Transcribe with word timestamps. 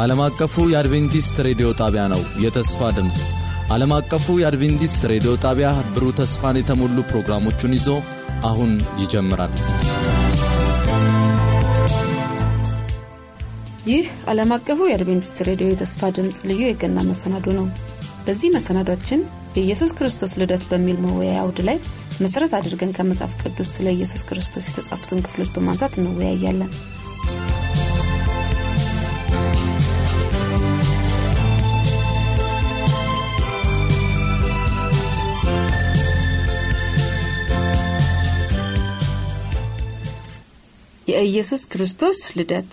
ይህ 0.00 0.04
ዓለም 0.04 0.20
አቀፉ 0.24 0.54
የአድቬንቲስት 0.72 1.36
ሬዲዮ 1.46 1.68
ጣቢያ 1.78 2.02
ነው። 2.12 2.20
የተስፋ 2.42 2.90
ድምፅ 2.96 3.16
ዓለም 3.70 3.92
አቀፉ 3.96 4.26
የአድቬንቲስት 4.40 5.02
ሬዲዮ 5.10 5.32
ጣቢያ 5.42 5.68
ብሩህ 5.88 6.12
ተስፋን 6.18 6.56
የተሞሉ 6.60 6.96
ፕሮግራሞቹን 7.10 7.72
ይዞ 7.76 7.88
አሁን 8.48 8.70
ይጀምራል። 9.00 9.52
ይህ 13.86 14.06
ዓለም 14.32 14.52
አቀፉ 14.56 14.88
የአድቬንቲስት 14.88 15.40
ሬዲዮ 15.48 15.68
የተስፋ 15.70 16.10
ድምፅ 16.16 16.38
ልዩ 16.48 16.62
የገና 16.66 17.04
መሰናዶ 17.10 17.46
ነው። 17.58 17.66
በዚህ 18.26 18.54
መሰናዷችን 18.56 19.20
የኢየሱስ 19.56 19.92
ክርስቶስ 19.98 20.34
ልደት 20.40 20.64
በሚል 20.70 20.98
መወያያ 21.04 21.42
አውድ 21.42 21.60
ላይ 21.68 21.78
መሠረት 22.20 22.54
አድርገን 22.58 22.94
ከመጽሐፍ 22.96 23.34
ቅዱስ 23.42 23.72
ስለ 23.76 23.88
ኢየሱስ 23.96 24.24
ክርስቶስ 24.28 24.70
የተጻፉትን 24.70 25.24
ክፍሎች 25.26 25.52
በማንሳት 25.54 25.96
እንወያያለን። 26.00 26.72
የኢየሱስ 41.20 41.62
ክርስቶስ 41.72 42.18
ልደት 42.38 42.70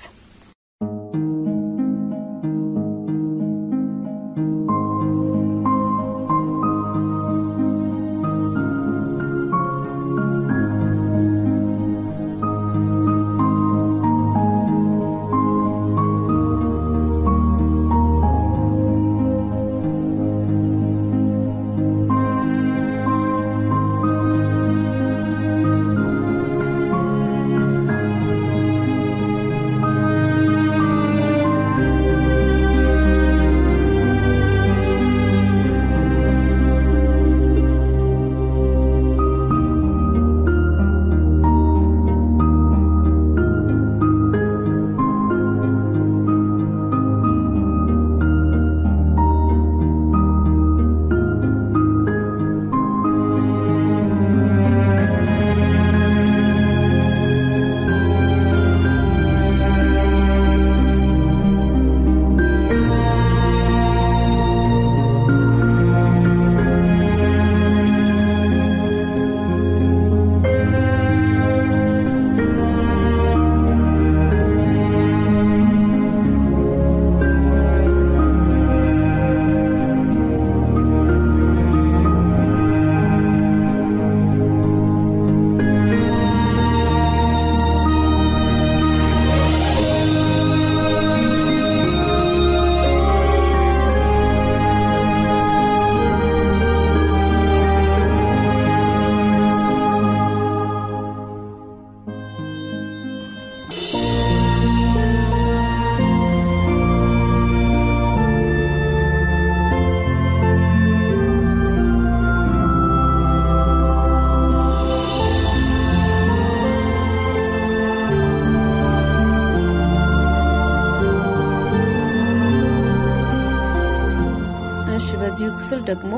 ደግሞ 125.87 126.13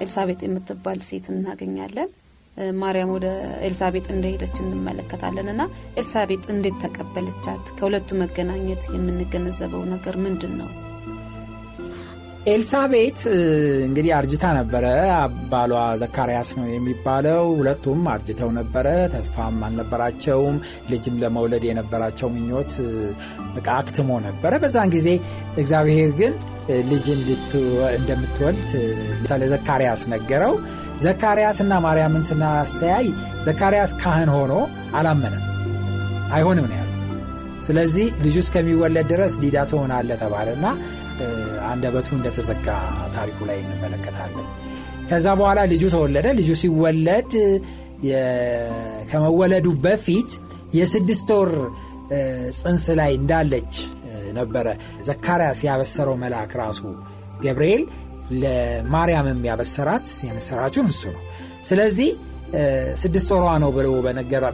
ኤልሳቤጥ 0.00 0.40
የምትባል 0.44 1.00
ሴት 1.08 1.26
እናገኛለን። 1.32 2.10
ማርያም 2.80 3.10
ወደ 3.14 3.26
ኤልሳቤጥ 3.66 4.06
እንደሄደች 4.10 4.56
እንመለከታለን 4.62 5.48
እና 5.52 5.62
ኤልሳቤጥ 5.96 6.44
እንዴት 6.54 6.76
ተቀበለቻት? 6.84 7.64
ከሁለቱ 7.78 8.18
መገናኘት 8.22 8.84
የምንገነዘበው 8.94 9.82
ነገር 9.92 10.16
ምንድን 10.24 10.54
ነው? 10.60 10.70
ኤልሳቤት 12.46 13.18
እንግዲህ 13.86 14.12
አርጅታ 14.18 14.44
ነበረ። 14.58 14.84
ባሏ 15.50 15.72
ዘካርያስ 16.02 16.50
ነው 16.58 16.66
የሚባለው። 16.68 17.42
ሁለቱም 17.58 18.00
አርጅተው 18.12 18.50
ነበረ። 18.58 18.86
ተስፋም 19.14 19.58
አልነበራቸውም። 19.66 20.56
ልጅም 20.90 21.18
ለመውለድ 21.22 21.64
የነበራቸው 21.68 22.30
ምኞት 22.36 22.72
በቃ 23.56 23.68
አክትሞ 23.78 24.20
ነበረ። 24.28 24.52
በዛን 24.62 24.92
ጊዜ 24.96 25.08
እግዚአብሔር 25.56 26.12
ግን 26.20 26.32
ልጅ 26.90 27.06
እንደምትወልድ 27.98 28.70
ለዘካርያስ 29.42 30.02
ነገረው። 30.12 30.54
ዘካርያስና 31.04 31.72
ማርያምን 31.84 32.24
ስናስተያይ 32.28 33.06
ዘካርያስ 33.46 33.92
ካህን 34.02 34.30
ሆኖ 34.36 34.52
አላመነም። 34.98 35.44
አይሆንም 36.32 36.66
ነው 36.70 36.76
ያሉ። 36.80 36.86
ስለዚህ 37.66 38.06
ልጁ 38.24 38.36
እስከሚወለድ 38.44 39.06
ድረስ 39.12 39.34
ዲዳ 39.42 39.58
ትሆናለህ 39.70 40.18
ተባለና 40.22 40.66
አንደበቱ 41.70 42.08
እንደተዘጋ 42.18 42.66
ታሪኩ 43.14 43.38
ላይ 43.48 43.58
እንመለከታለን። 43.64 44.46
ከዛ 45.10 45.26
በኋላ 45.40 45.60
ልጁ 45.72 45.82
ተወለደ። 45.94 46.26
ልጁ 46.38 46.50
ሲወለድ 46.60 47.32
ከመወለዱ 49.10 49.66
በፊት 49.84 50.30
የስድስት 50.74 51.28
ወር 51.36 51.50
ጽንስ 52.58 52.84
ላይ 53.00 53.10
እንዳለች 53.18 53.72
ነበረ 54.38 54.66
ዘካርያስ 55.08 55.60
ያበሰረው 55.68 56.16
መልአክ 56.22 56.52
ራሱ 56.62 56.80
ገብርኤል 57.44 57.82
ለማርያምም 58.42 59.40
ያበሰራት 59.48 60.08
የምስራቹን 60.26 60.88
እሱ 60.92 61.02
ነው። 61.14 61.22
ስለዚህ 61.68 62.10
ስድስት 63.02 63.28
ወሯ 63.34 63.46
ነው 63.62 63.70
ብሎ 63.76 63.88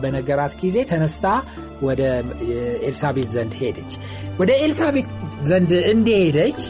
በነገራት 0.02 0.54
ጊዜ 0.62 0.76
ተነስታ 0.90 1.26
ወደ 1.82 2.02
ኤልሳቤት 2.88 3.28
ዘንድ 3.34 3.54
ሄደች። 3.60 3.92
ወደ 4.40 4.50
ኤልሳቤት 4.64 5.08
ዘንድ 5.50 5.72
እንደሄደች 5.92 6.60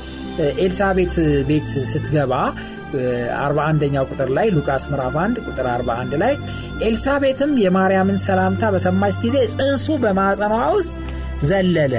ኤልሳቤት 0.63 1.15
ቤት 1.49 1.69
ስትገባ 1.93 2.33
41ኛው 3.39 4.05
ቁጥር 4.11 4.29
ላይ 4.37 4.49
ሉቃስ 4.57 4.85
ምዕራፍ 4.91 5.17
1 5.23 5.41
ቁጥር 5.49 5.67
41 5.73 6.15
ላይ 6.23 6.35
ኤልሳቤትም 6.89 7.53
የማርያምን 7.65 8.19
ሰላምታ 8.27 8.71
በሰማች 8.75 9.17
ጊዜ 9.25 9.37
ጽንሱ 9.55 9.87
በማዕፀኗ 10.05 10.55
ውስጥ 10.77 10.95
ዘለለ። 11.43 11.95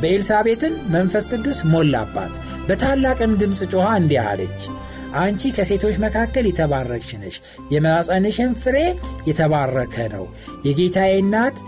በኤልሳቤትን 0.00 0.74
መንፈስ 0.94 1.24
ቅዱስ 1.32 1.58
ሞላባት። 1.72 2.32
በታላቅም 2.68 3.32
ድምፅ 3.40 3.60
ጮኻ 3.72 3.86
እንዲህ 4.00 4.20
አለች፣ 4.24 4.60
አንቺ 5.18 5.50
ከሴቶች 5.56 5.96
መካከል 6.04 6.44
የተባረክሽ 6.48 7.10
ነሽ፣ 7.20 7.36
የማኅፀንሽም 7.74 8.52
ፍሬ 8.62 8.76
የተባረከ 9.28 9.96
ነው። 10.14 10.24
የጌታዬ 10.66 11.12
እናት 11.22 11.58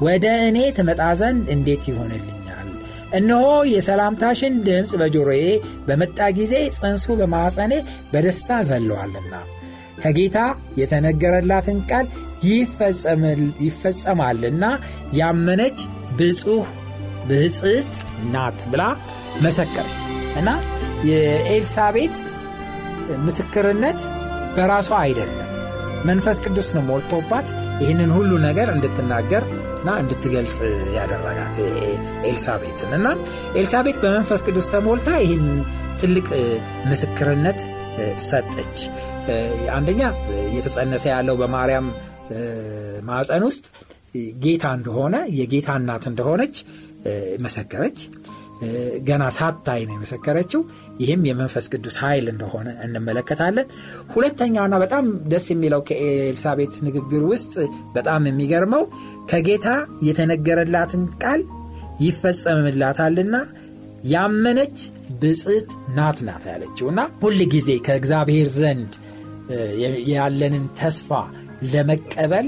ወደ 0.00 0.26
እኔ 0.48 0.58
ትመጣ 0.78 1.02
ዘንድ 1.20 1.44
እንዴት 1.54 1.84
ይሆንልኛል? 1.90 2.68
እነሆ 3.14 3.44
የሰላምታሽን 3.72 4.54
ድምፅ 4.66 4.92
በጆሮዬ 5.00 5.44
በመጣ 5.86 6.18
ጊዜ 6.38 6.54
ጽንሱ 6.78 7.06
በማኅፀኔ 7.20 7.74
በደስታ 8.12 8.58
ዘለዋልና 8.68 9.34
ከጌታ 10.02 10.38
የተነገረላትን 10.80 11.78
ቃል 11.90 12.06
ይፈጸማልና 13.66 14.64
ያመነች 15.18 15.78
ብፁህ 16.18 16.66
ብፅዕት 17.28 17.92
ናት 18.32 18.60
ብላ 18.72 18.82
መሰከረች 19.42 19.98
እና 20.40 20.50
የኤልሳቤት 21.10 22.14
ምስክርነት 23.26 24.00
በራሷ 24.56 24.90
አይደለም 25.02 25.42
መንፈስ 26.04 26.38
ቅዱስ 26.44 26.68
ነው 26.76 26.82
ሞልቶባት 26.88 27.48
ይህንን 27.82 28.10
ሁሉ 28.16 28.32
ነገር 28.44 28.68
እንድትናገር 28.74 29.44
እና 29.78 29.90
እንድትገልጽ 30.02 30.58
ያደረጋት 30.96 31.56
ኤልሳቤትን 32.30 32.92
እና 32.98 33.08
ኤልሳቤት 33.56 33.96
በመንፈስ 34.04 34.40
ቅዱስ 34.46 34.68
ተሞልታ 34.72 35.10
ይህን 35.24 35.44
ትልቅ 36.00 36.26
ምስክርነት 36.90 37.60
ሰጠች። 38.26 38.78
አንደኛ 39.76 40.02
እየተጸነሰ 40.46 41.04
ያለው 41.14 41.36
በማርያም 41.42 41.86
ማዕፀን 43.08 43.44
ውስጥ 43.48 43.66
ጌታ 44.44 44.66
እንደሆነ 44.78 45.16
የጌታ 45.38 45.70
እናት 45.80 46.04
እንደሆነች 46.10 46.56
መሰከረች። 47.46 47.98
ገና 49.08 49.24
ሳታይ 49.36 49.80
ነው 49.88 49.94
የመሰከረችው። 49.96 50.60
ይህም 51.00 51.22
የመንፈስ 51.28 51.66
ቅዱስ 51.72 51.96
ኃይል 52.02 52.26
እንደሆነ 52.32 52.68
እንመለከታለን። 52.84 53.66
ሁለተኛውና 54.14 54.76
በጣም 54.84 55.04
ደስ 55.32 55.46
የሚለው 55.52 55.80
ከኤልሳቤት 55.88 56.74
ንግግር 56.86 57.22
ውስጥ 57.32 57.54
በጣም 57.94 58.28
የሚገርመው 58.30 58.84
ከጌታ 59.32 59.68
የተነገረላትን 60.08 61.04
ቃል 61.22 61.42
ይፈጸምላታልና 62.06 63.36
ያመነች 64.10 64.78
ብጽት 65.20 65.68
ናት 65.96 66.18
ናት 66.26 66.44
ያለችው 66.50 66.86
እና 66.92 67.02
ሁል 67.22 67.38
ጊዜ 67.54 67.70
ከእግዚአብሔር 67.86 68.48
ዘንድ 68.56 68.92
ያለንን 70.12 70.64
ተስፋ 70.80 71.10
ለመቀበል 71.72 72.46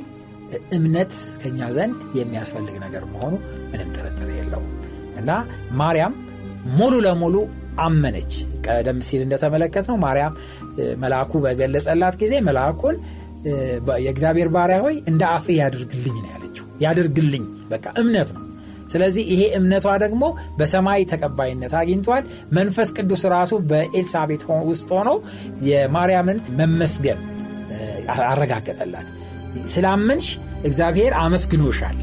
እምነት 0.77 1.13
ከኛ 1.41 1.61
ዘንድ 1.75 1.99
የሚያስፈልግ 2.19 2.77
ነገር 2.85 3.05
መሆኑ 3.13 3.35
ምንም 3.71 3.89
ጥርጥር 3.97 4.29
የለውም 4.37 4.73
እና 5.19 5.31
ማርያም 5.81 6.15
ሙሉ 6.79 6.95
ለሙሉ 7.07 7.37
አመነች። 7.81 8.33
ቀደም 8.67 8.99
ሲል 9.07 9.21
እንደተመለከት 9.25 9.85
ነው 9.91 9.97
ማርያም 10.05 10.35
መልአኩ 11.03 11.33
በገለጸላት 11.45 12.15
ጊዜ 12.23 12.35
መልአኩን 12.49 12.97
የእግዚአብሔር 14.05 14.49
ባሪያ 14.55 14.79
ሆይ 14.85 14.97
እንደ 15.11 15.23
አፍ 15.35 15.47
ያድርግልኝ 15.59 16.17
ነው 16.25 16.31
ያለችው። 16.35 16.67
ያድርግልኝ 16.85 17.45
በቃ 17.71 17.87
እምነት 18.03 18.31
ነው። 18.37 18.45
ስለዚህ 18.93 19.25
ይሄ 19.33 19.43
እምነቷ 19.57 19.87
ደግሞ 20.03 20.25
በሰማይ 20.59 21.03
ተቀባይነት 21.11 21.73
አግኝቷል። 21.81 22.25
መንፈስ 22.53 22.91
ቅዱስ 22.97 23.23
ራሱ 23.35 23.55
በኤልሳቤት 23.71 24.43
ውስጥ 24.71 24.89
ሆኖ 24.97 25.11
የማርያምን 25.69 26.39
መመስገን 26.61 27.21
አረጋገጠላት። 28.27 29.09
ስላመንሽ 29.75 30.27
እግዚአብሔር 30.65 31.13
አመስግኖሻል። 31.19 31.99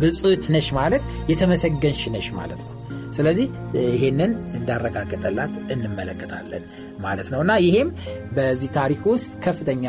ብጽት 0.00 0.44
ነሽ 0.54 0.68
ማለት 0.78 1.02
የተመሰገንሽ 1.30 2.02
ነሽ 2.16 2.28
ማለት 2.38 2.60
ነው። 2.66 2.74
ስለዚህ 3.16 3.46
ይሄንን 3.88 4.32
እንዳረጋገጠላት 4.58 5.52
እንመለከታለን 5.74 6.64
ማለት 7.00 7.28
ነው 7.32 7.40
እና 7.44 7.52
ይሄም 7.66 7.88
በዚህ 8.36 8.70
ታሪክ 8.76 9.02
ውስጥ 9.12 9.32
ከፍተኛ 9.44 9.86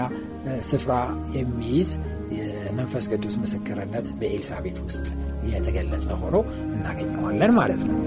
ስፍራ 0.70 0.94
የሚይዝ 1.36 1.90
የመንፈስ 2.38 3.06
ቅዱስ 3.14 3.36
ምስክርነት 3.44 4.08
በኤልሳቤት 4.20 4.80
ውስጥ 4.86 5.06
የተገለጸ 5.52 6.08
ሆኖ 6.22 6.36
እናገኘዋለን 6.76 7.54
ማለት 7.60 7.82
ነው። 7.90 7.98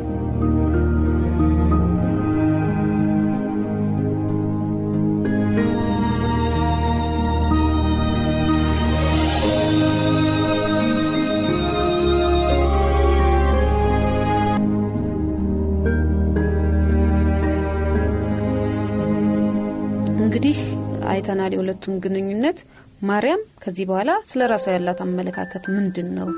አይተናል 21.42 21.54
የሁለቱን 21.56 21.94
ግንኙነት። 22.04 22.58
ማርያም 23.02 23.40
ከዚህ 23.62 23.84
በኋላ 23.88 24.10
ስለ 24.30 24.40
ራሷ 24.52 24.64
ያላት 24.74 25.00
አመለካከት 25.04 25.64
ምንድን 25.74 26.08
ነው? 26.18 26.28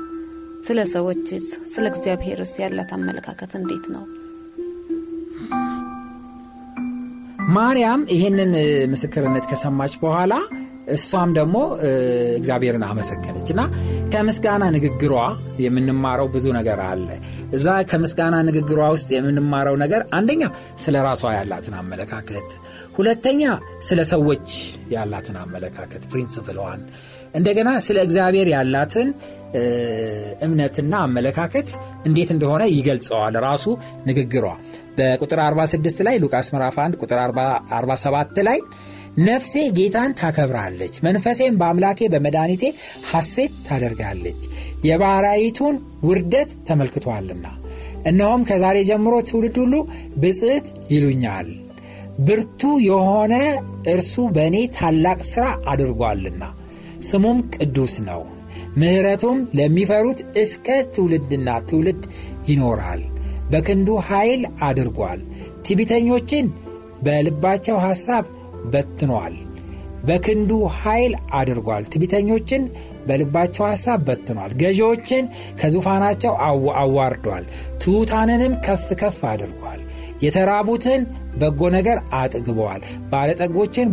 ስለ 0.65 0.79
ሰዎችስ፣ 0.93 1.45
ስለ 1.73 1.85
እግዚአብሔርስ 1.91 2.53
ያላት 2.63 2.91
አመለካከት 2.97 3.51
እንዴት 3.59 3.85
ነው? 3.95 4.03
ማርያም 7.55 8.01
ይህንን 8.15 8.53
ምስክርነት 8.93 9.45
ከሰማች 9.51 9.93
በኋላ 10.03 10.33
እሷም 10.95 11.29
ደግሞ 11.37 11.57
እግዚአብሔርን 12.39 12.83
አመሰገነች 12.87 13.47
እና 13.53 13.61
ከምስጋና 14.13 14.63
ንግግሯ 14.75 15.13
የምንማረው 15.63 16.27
ብዙ 16.33 16.45
ነገር 16.57 16.79
አለ። 16.87 17.07
እዛ 17.57 17.67
ከምስጋና 17.89 18.35
ንግግሯ 18.47 18.79
ውስጥ 18.95 19.09
የምንማረው 19.15 19.75
ነገር 19.83 20.01
አንደኛ 20.17 20.43
ስለ 20.83 20.95
ራሷ 21.07 21.31
ያላትን 21.37 21.75
አመለካከት፣ 21.81 22.47
ሁለተኛ 22.97 23.41
ስለ 23.87 23.99
ሰዎች 24.11 24.47
ያላትን 24.95 25.37
አመለካከት 25.43 26.03
principle 26.11 26.53
ዋን፣ 26.53 26.81
እንደገና 27.33 27.69
ስለ 27.87 27.97
እግዚአብሔር 28.07 28.49
ያላትን 28.55 29.07
እምነትና 30.45 30.93
አመለካከት 31.07 31.69
እንዴት 32.07 32.29
እንደሆነ 32.35 32.63
ይገልጸዋል 32.77 33.35
ራሱ 33.47 33.65
ንግግሯ 34.09 34.45
በቁጥር 34.97 35.39
46 35.45 36.03
ላይ 36.07 36.17
ሉቃስ 36.23 36.49
ምዕራፍ 36.53 36.77
1 36.83 36.99
ቁጥር 37.03 37.19
47 37.23 38.43
ላይ 38.49 38.59
ነፍሴ 39.19 39.53
ጌታን 39.77 40.11
ታከብራለች፣ 40.19 40.95
መንፈሴም 41.05 41.57
በአምላኬ 41.59 42.07
በመድኃኒቴ 42.13 42.63
ሐሴት 43.11 43.53
ታደርጋለች፣ 43.67 44.41
የባሕራይቱን 44.87 45.75
ውርደት 46.03 46.49
ተመልክቷልና። 46.67 47.45
እነሆም 48.05 48.41
ከዛሬ 48.49 48.77
ጀምሮ 48.89 49.13
ትውልድ 49.29 49.55
ሁሉ 49.61 49.75
ብጽዕት 50.23 50.65
ይሉኛል፣ 50.91 51.47
ብርቱ 52.19 52.61
የሆነ 52.87 53.33
እርሱ 53.93 54.13
በእኔ 54.35 54.57
ታላቅ 54.77 55.19
ሥራ 55.31 55.45
አድርጓልና፣ 55.71 56.43
ስሙም 57.09 57.39
ቅዱስ 57.55 57.95
ነው፣ 58.09 58.21
ምሕረቱም 58.77 59.39
ለሚፈሩት 59.57 60.19
እስከ 60.35 60.67
ትውልድና 60.95 61.49
ትውልድ 61.69 62.03
ይኖራል። 62.47 63.01
በክንዱ 63.51 63.89
ኃይል 64.07 64.41
አድርጓል፣ 64.67 65.19
ትዕቢተኞችን 65.65 66.45
በልባቸው 67.05 67.77
ሐሳብ 67.85 68.23
በትኗል። 68.73 69.35
በክንዱ 70.03 70.51
ኃይል 70.79 71.13
አድርጓል። 71.33 71.83
ትዕቢተኞችን 71.91 72.63
በልባቸው 73.07 73.63
ሐሳብ 73.69 73.99
በትኗል። 74.07 74.51
ገዢዎችን 74.61 75.25
ከዙፋናቸው 75.59 76.33
አዋርዷል። 76.81 77.45
ትሑታንንም 77.81 78.53
ከፍ 78.65 78.87
ከፍ 79.01 79.19
አድርጓል። 79.31 79.79
የተራቡትን 80.21 81.01
በጎ 81.37 81.61
ነገር 81.75 81.97
አጥግበዋል። 82.13 82.81
ባለጠጎችን 83.11 83.87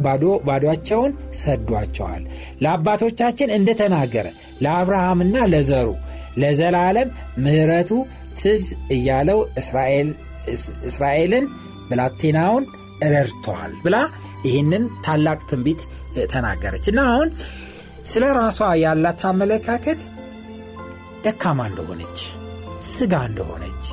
ባዶቸውን 0.46 1.12
ሰዷቸዋል። 1.40 2.22
ለአባቶቻችን 2.62 3.54
እንደተናገረ 3.56 4.26
ለአብርሃምና 4.60 5.36
ለዘሩ 5.52 5.88
ለዘላለም 6.36 7.08
ምሕረቱ 7.38 7.90
ትዝ 8.40 8.62
እያለው 8.90 9.40
እስራኤልን 10.88 11.44
ብላቴናውን 11.90 12.64
ረድተዋል 13.14 13.72
ብላ 13.84 13.96
ይህንን 14.46 14.84
ታላቅ 15.04 15.38
ትንቢት 15.50 15.82
ተናገረች 16.32 16.86
እና 16.92 17.00
አሁን 17.10 17.28
ስለ 18.12 18.24
ራሷ 18.38 18.68
ያላት 18.82 19.20
አመለካከት 19.30 20.00
ደካማ 21.24 21.60
እንደሆነች 21.70 22.18
ስጋ 22.88 23.14
እንደሆነች 23.30 23.84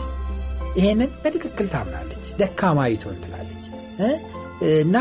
ይህንን 0.80 1.12
በትክክል 1.24 1.68
ታምናለች። 1.74 2.26
ደካማይቱን 2.40 3.18
ትላለች 3.24 3.64
እና 4.82 4.98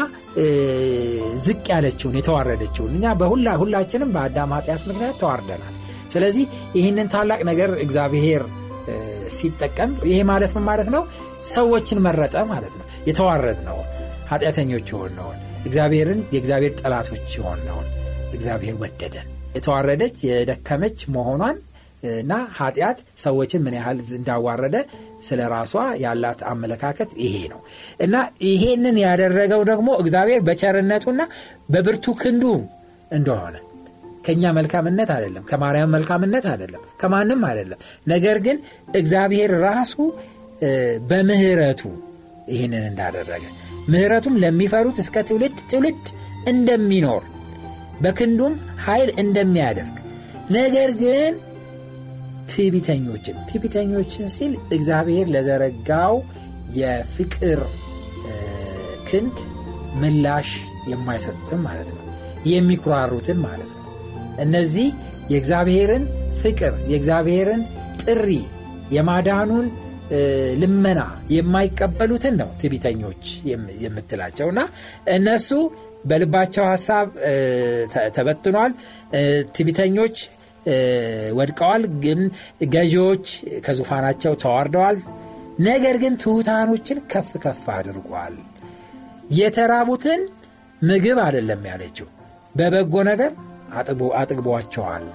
ዝቅ 1.47 1.64
ያለችውን 1.73 2.19
የተዋረደችውን 2.19 2.93
እኛ 2.97 3.14
በሁላ 3.21 3.49
ሁላችንም 3.62 4.12
በአዳም 4.14 4.52
ኃጢአት 4.57 4.83
ምክንያት 4.90 5.17
ተዋርደናል። 5.23 5.75
ስለዚህ 6.12 6.45
ይህንን 6.78 7.09
ታላቅ 7.14 7.40
ነገር 7.50 7.71
እግዚአብሔር 7.85 8.43
ሲጠቀም 9.37 9.90
ይሄ 10.11 10.19
ማለት 10.25 10.52
ምን 10.57 10.64
ማለት 10.69 10.88
ነው? 10.95 11.02
ሰዎችን 11.52 11.99
መረጠ 12.07 12.37
ማለት 12.52 12.75
ነው። 12.81 12.87
የተዋረድ 13.09 13.61
ነው 13.69 13.78
ኃጢአተኞች 14.29 14.87
የሆነውን 14.93 15.39
እግዚአብሔርን 15.65 16.21
የእግዚአብሔር 16.33 16.73
ጠላቶች 16.81 17.29
የሆነውን 17.39 17.87
እግዚአብሔር 18.33 18.77
ወደደን። 18.83 19.27
የተዋረደች 19.55 20.17
የደከመች 20.29 20.99
መሆኗን 21.15 21.57
እና 22.15 22.33
ኃጢአት 22.57 22.99
ሰዎችን 23.19 23.63
ምን 23.65 23.75
ያህል 23.79 24.01
እንዳዋረደ 24.19 24.77
ስለ 25.29 25.41
ራሷ 25.53 25.73
ያላት 26.03 26.41
አመለካከት 26.51 27.11
ይሄ 27.23 27.37
ነው 27.53 27.61
እና 28.01 28.15
ይሄንን 28.49 28.99
ያደረገው 29.05 29.63
ደግሞ 29.71 29.89
እግዚአብሔር 30.03 30.43
በቸርነቱና 30.49 31.23
በብርቱ 31.69 32.15
ክንዱ 32.21 32.45
እንደሆነ 33.11 33.57
ከእኛ 34.25 34.45
መልካምነት 34.57 35.11
አይደለም፣ 35.15 35.45
ከማርያም 35.51 35.93
መልካምነት 35.95 36.47
አይደለም፣ 36.53 36.83
ከማንም 37.01 37.43
አይደለም። 37.49 37.81
ነገር 38.07 38.39
ግን 38.47 38.57
እግዚአብሔር 38.95 39.53
ራሱ 39.67 39.95
በምህረቱ 41.11 41.83
ይህንን 42.49 42.85
እንዳደረገ 42.91 43.45
ምህረቱም 43.88 44.38
ለሚፈሩት 44.42 44.99
እስከ 44.99 45.23
ትውልድ 45.28 45.59
ትውልድ 45.71 46.07
እንደሚኖር 46.49 47.23
በክንዱም 48.00 48.54
ኃይል 48.85 49.11
እንደሚያደርግ 49.23 49.95
ነገር 50.50 50.90
ግን 51.00 51.33
ትዕቢተኞችን 52.52 53.37
ትዕቢተኞችን 53.49 54.28
ሲል 54.37 54.52
እግዚአብሔር 54.73 55.26
ለዘረጋው 55.28 56.14
የፍቅር 56.76 57.61
ክንድ 59.09 59.37
ምላሽ 59.95 60.49
የማይሰጡትን 60.88 61.61
ማለት 61.61 61.88
ነው። 61.95 62.04
የሚኩራሩትን 62.47 63.38
ማለት 63.40 63.73
ነው። 63.76 63.85
እነዚህ 64.38 64.88
የእግዚአብሔርን 65.30 66.04
ፍቅር 66.42 66.75
የእግዚአብሔርን 66.88 67.62
ጥሪ 68.02 68.28
የማዳኑን 68.92 69.66
ልመና 70.61 71.00
የማይቀበሉትን 71.31 72.35
ነው 72.41 72.50
ትቢተኞች 72.61 73.25
የምትላቸው። 73.83 74.49
እና 74.49 74.61
እነሱ 75.11 75.49
በልባቸው 76.05 76.65
ሀሳብ 76.65 77.07
ተበትኗል። 78.17 78.73
ትቢተኞች 79.57 80.17
ወድቀዋል። 81.33 81.83
ግን 82.03 82.21
ገዢዎች 82.73 83.27
ከዙፋናቸው 83.67 84.33
ተዋርደዋል። 84.43 84.99
ነገር 85.61 85.97
ግን 85.97 86.15
ትሑታኖችን 86.17 86.99
ከፍ 87.12 87.31
ከፍ 87.45 87.65
አድርጓል። 87.77 88.35
የተራቡትን 89.38 90.21
ምግብ 90.83 91.19
አይደለም 91.25 91.62
ያለችው 91.71 92.07
በበጎ 92.55 92.95
ነገር 93.09 93.33
አጥግቧቸዋል። 94.19 95.07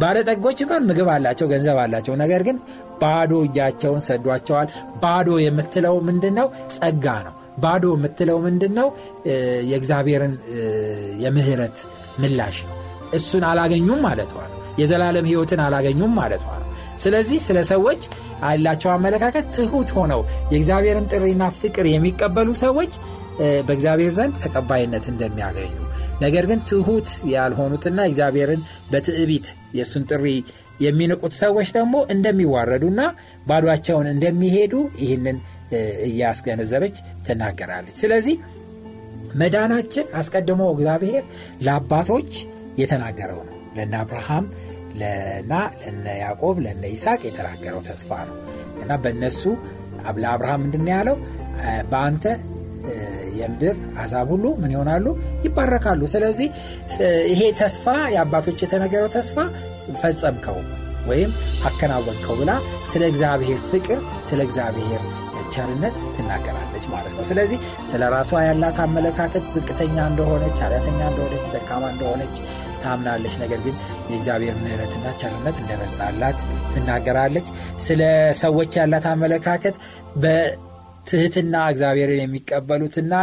ባለጠጎች 0.00 0.58
እንኳን 0.64 0.82
ምግብ 0.88 1.08
አላቸው 1.12 1.46
ገንዘብ 1.46 1.76
አላቸው። 1.82 2.14
ነገር 2.22 2.42
ግን 2.42 2.56
ባዶ 3.04 3.32
እጃቸውን 3.46 4.02
ሰዷቸዋል። 4.08 4.68
ባዶ 5.02 5.30
የምትለው 5.44 5.96
ምንድን 6.08 6.34
ነው 6.40 6.46
ጸጋ 6.76 7.06
ነው። 7.26 7.34
ባዶ 7.58 7.84
የምትለው 7.96 8.38
ምንድን 8.46 8.72
ነው 8.78 8.88
የእግዚአብሔርን 9.68 10.34
የምህረት 11.24 11.76
ምላሽ 12.22 12.56
ነው። 12.68 12.76
እሱን 13.14 13.44
አላገኙም 13.50 14.00
ማለቷ 14.06 14.32
ነው። 14.44 14.60
የዘላለም 14.80 15.26
ህይወትን 15.30 15.60
አላገኙም 15.64 16.14
ማለቷ 16.18 16.46
ነው። 16.54 16.68
ስለዚህ 16.98 17.38
ስለ 17.46 17.58
ሰዎች 17.70 18.02
ያላቸው 18.44 18.90
አመለካከት 18.94 19.46
ትሁት 19.56 19.90
ሆነው 19.96 20.20
የእግዚአብሔርን 20.52 21.08
ጥሪና 21.12 21.44
ፍቅር 21.60 21.86
የሚቀበሉ 21.90 22.48
ሰዎች 22.62 22.92
በእግዚአብሔር 23.68 24.12
ዘንድ 24.18 24.34
ተቀባይነት 24.42 25.04
እንደሚያገኙ። 25.12 25.72
ነገር 26.20 26.44
ግን 26.50 26.60
ትሁት 26.68 27.08
ያልሆኑትና 27.32 28.00
እግዚአብሔርን 28.10 28.60
በትዕቢት 28.90 29.46
የእሱን 29.74 30.04
ጥሪ 30.10 30.26
የሚንቁት 30.80 31.34
ሰዎች 31.42 31.68
ደግሞ 31.76 31.94
እንደሚዋረዱና 32.14 33.00
ባዷቸውን 33.46 34.08
እንደሚሄዱ 34.12 34.74
ይህንን 35.02 35.36
እያስገነዘበች 36.08 36.96
ትናገራለች። 37.26 37.96
ስለዚህ 38.02 38.36
መዳናችን 39.34 40.06
አስቀድሞ 40.14 40.62
እግዚአብሔር 40.74 41.24
ለአባቶች 41.60 42.30
የተናገረው 42.78 43.40
ነው። 43.42 43.56
ለነ 43.76 43.94
አብርሃም 44.02 44.44
ለና 44.94 45.52
ለነ 45.82 46.06
ያዕቆብ 46.22 46.56
ለነ 46.64 46.82
ይስቅ 46.92 47.20
የተናገረው 47.28 47.80
ተስፋ 47.88 48.10
ነው። 48.28 48.36
እና 48.82 48.94
በእነሱ 49.02 49.42
ለአብርሃም 50.16 50.60
ምንድን 50.64 50.86
ያለው? 50.92 51.16
በአንተ 51.90 52.24
የምድር 53.36 53.76
አሕዛብ 53.98 54.28
ሁሉ 54.32 54.44
ምን 54.62 54.72
ይሆናሉ? 54.74 55.06
ይባረካሉ። 55.44 56.00
ስለዚህ 56.12 56.48
ይሄ 57.32 57.40
ተስፋ 57.60 57.84
የአባቶች 58.14 58.58
የተነገረው 58.64 59.10
ተስፋ 59.16 59.36
ፈጸምከው 60.02 60.58
ወይም 61.06 61.30
አከናወንከው 61.66 62.36
ብላ 62.40 62.50
ስለ 62.92 63.02
እግዚአብሔር 63.12 63.60
ፍቅር 63.70 63.98
ስለ 64.22 64.40
እግዚአብሔር 64.42 65.02
ቸርነት 65.54 65.96
ትናገራለች 66.16 66.84
ማለት 66.92 67.12
ነው። 67.16 67.24
ስለዚህ 67.24 67.58
ስለ 67.88 68.02
ራሷ 68.14 68.30
ያላት 68.46 68.78
አመለካከት 68.84 69.44
ዝቅተኛ 69.52 69.96
እንደሆነች 70.10 70.56
ኃጢአተኛ 70.64 71.00
እንደሆነች 71.10 71.44
ደካማ 71.54 71.84
እንደሆነች 71.92 72.36
ታምናለች። 72.82 73.34
ነገር 73.42 73.60
ግን 73.60 73.76
የእግዚአብሔር 74.10 74.56
ምህረትና 74.62 75.06
ቸርነት 75.20 75.56
እንደበዛላት 75.62 76.40
ትናገራለች። 76.74 77.48
ስለ 77.78 78.02
ሰዎች 78.42 78.72
ያላት 78.80 79.06
አመለካከት 79.12 79.76
በትህትና 81.06 81.54
እግዚአብሔርን 81.72 82.20
የሚቀበሉትና 82.20 83.14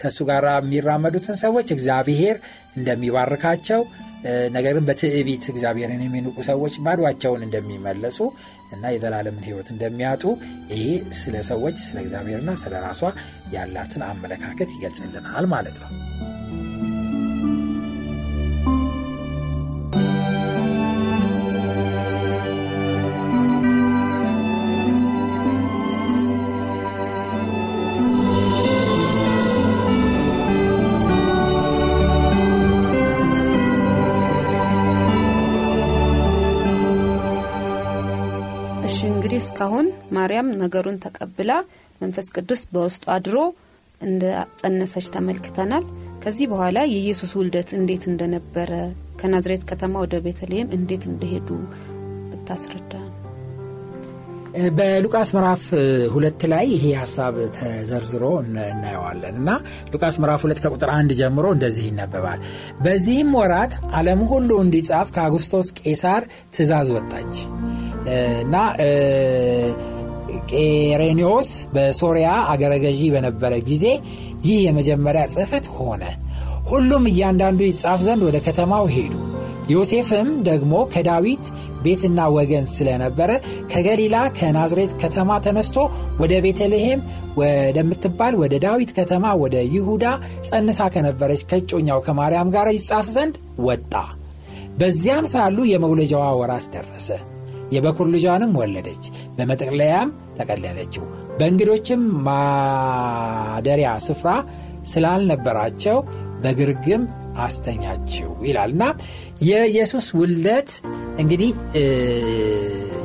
ከእሱ 0.00 0.18
ጋር 0.28 0.44
የሚራመዱትን 0.50 1.36
ሰዎች 1.42 1.68
እግዚአብሔር 1.74 2.36
እንደሚባርካቸው 2.78 3.80
ነገር 4.56 4.76
በትዕቢት 4.88 5.44
እግዚአብሔርን 5.52 6.02
የሚንቁ 6.04 6.36
ሰዎች 6.48 6.74
ባዷቸውን 6.84 7.44
እንደሚመለሱ 7.46 8.18
እና 8.76 8.92
የዘላለምን 8.94 9.46
ህይወት 9.48 9.70
እንደሚያጡ 9.74 10.24
ይሄ 10.72 10.84
ስለ 11.20 11.36
ሰዎች 11.50 11.78
ስለ 11.86 11.98
እግዚአብሔርና 12.04 12.54
ስለ 12.62 12.74
ራሷ 12.86 13.02
ያላትን 13.56 14.04
አመለካከት 14.10 14.70
ይገልጽልናል 14.76 15.48
ማለት 15.54 15.78
ነው 15.84 15.90
እስካሁን 39.40 39.86
ማርያም 40.16 40.48
ነገሩን 40.62 41.00
ተቀብላ 41.04 41.52
መንፈስ 42.00 42.26
ቅዱስ 42.36 42.62
በውስጡ 42.72 43.04
አድሮ 43.14 43.36
እንደ 44.00 44.22
ጸነሰች 44.60 45.06
ተመልክተናል። 45.14 45.84
ከዚህ 46.22 46.46
በኋላ 46.52 46.78
የኢየሱስ 46.86 47.32
ውልደት 47.38 47.70
እንዴት 47.78 48.04
እንደነበረ 48.10 48.70
ከናዝሬት 49.20 49.64
ከተማ 49.70 49.94
ወደ 50.04 50.16
ቤተልሔም 50.26 50.72
እንዴት 50.76 51.04
እንደሄዱ 51.10 51.48
ብታስረዳ 52.30 52.92
በሉቃስ 54.76 55.28
ምዕራፍ 55.34 55.64
ሁለት 56.12 56.40
ላይ 56.52 56.64
ይሄ 56.74 56.84
ሀሳብ 57.00 57.34
ተዘርዝሮ 57.56 58.22
እናየዋለን 58.42 59.34
እና 59.40 59.50
ሉቃስ 59.92 60.16
ምዕራፍ 60.22 60.40
ሁለት 60.46 60.60
ከቁጥር 60.64 60.90
አንድ 60.96 61.10
ጀምሮ 61.20 61.46
እንደዚህ 61.56 61.84
ይነበባል። 61.90 62.40
በዚህም 62.82 63.30
ወራት 63.38 63.74
ዓለም 63.92 64.22
ሁሉ 64.32 64.50
እንዲጻፍ 64.64 65.08
ከአጉስቶስ 65.16 65.68
ቄሳር 65.80 66.24
ትእዛዝ 66.54 66.90
ወጣች። 66.96 67.34
እና 68.42 68.56
ቄሬኒዎስ 70.50 71.50
በሶሪያ 71.74 72.30
አገረ 72.52 72.72
በነበረ 73.14 73.54
ጊዜ 73.70 73.86
ይህ 74.44 74.58
የመጀመሪያ 74.66 75.24
ጽህፈት 75.34 75.66
ሆነ። 75.78 76.02
ሁሉም 76.70 77.04
እያንዳንዱ 77.10 77.60
ይጻፍ 77.68 78.00
ዘንድ 78.02 78.22
ወደ 78.28 78.38
ከተማው 78.46 78.86
ሄዱ። 78.94 79.14
ዮሴፍም 79.70 80.28
ደግሞ 80.46 80.72
ከዳዊት 80.92 81.44
ቤትና 81.84 82.20
ወገን 82.34 82.66
ስለነበረ 82.74 83.30
ከገሊላ 83.72 84.16
ከናዝሬት 84.38 84.92
ከተማ 85.02 85.38
ተነስቶ 85.44 85.76
ወደ 86.20 86.32
ቤተልሔም 86.44 87.02
ወደምትባል 87.40 88.34
ወደ 88.42 88.54
ዳዊት 88.64 88.90
ከተማ 88.98 89.26
ወደ 89.42 89.56
ይሁዳ 89.74 90.04
ጸንሳ 90.48 90.88
ከነበረች 90.94 91.42
ከጮኛው 91.50 92.00
ከማርያም 92.06 92.52
ጋር 92.56 92.68
ይጻፍ 92.76 93.08
ዘንድ 93.14 93.36
ወጣ። 93.66 93.92
በዚያም 94.80 95.26
ሳሉ 95.32 95.58
የመውለጃዋ 95.70 96.24
ወራት 96.40 96.66
ደረሰ። 96.74 97.08
የበኩር 97.74 98.06
ልጇንም 98.14 98.52
ወለደች። 98.60 99.04
በመጠቅለያም 99.36 100.08
ተቀለለችው። 100.38 101.04
በእንግዶችም 101.38 102.00
ማደሪያ 102.26 103.90
ስፍራ 104.06 104.30
ስላልነበራቸው 104.92 105.98
በግርግም 106.44 107.02
አስተኛችው 107.40 108.30
ይላል 108.46 108.70
እና 108.74 108.84
የኢየሱስ 109.40 110.06
ውለት 110.18 110.70
እንግዲህ 111.18 111.50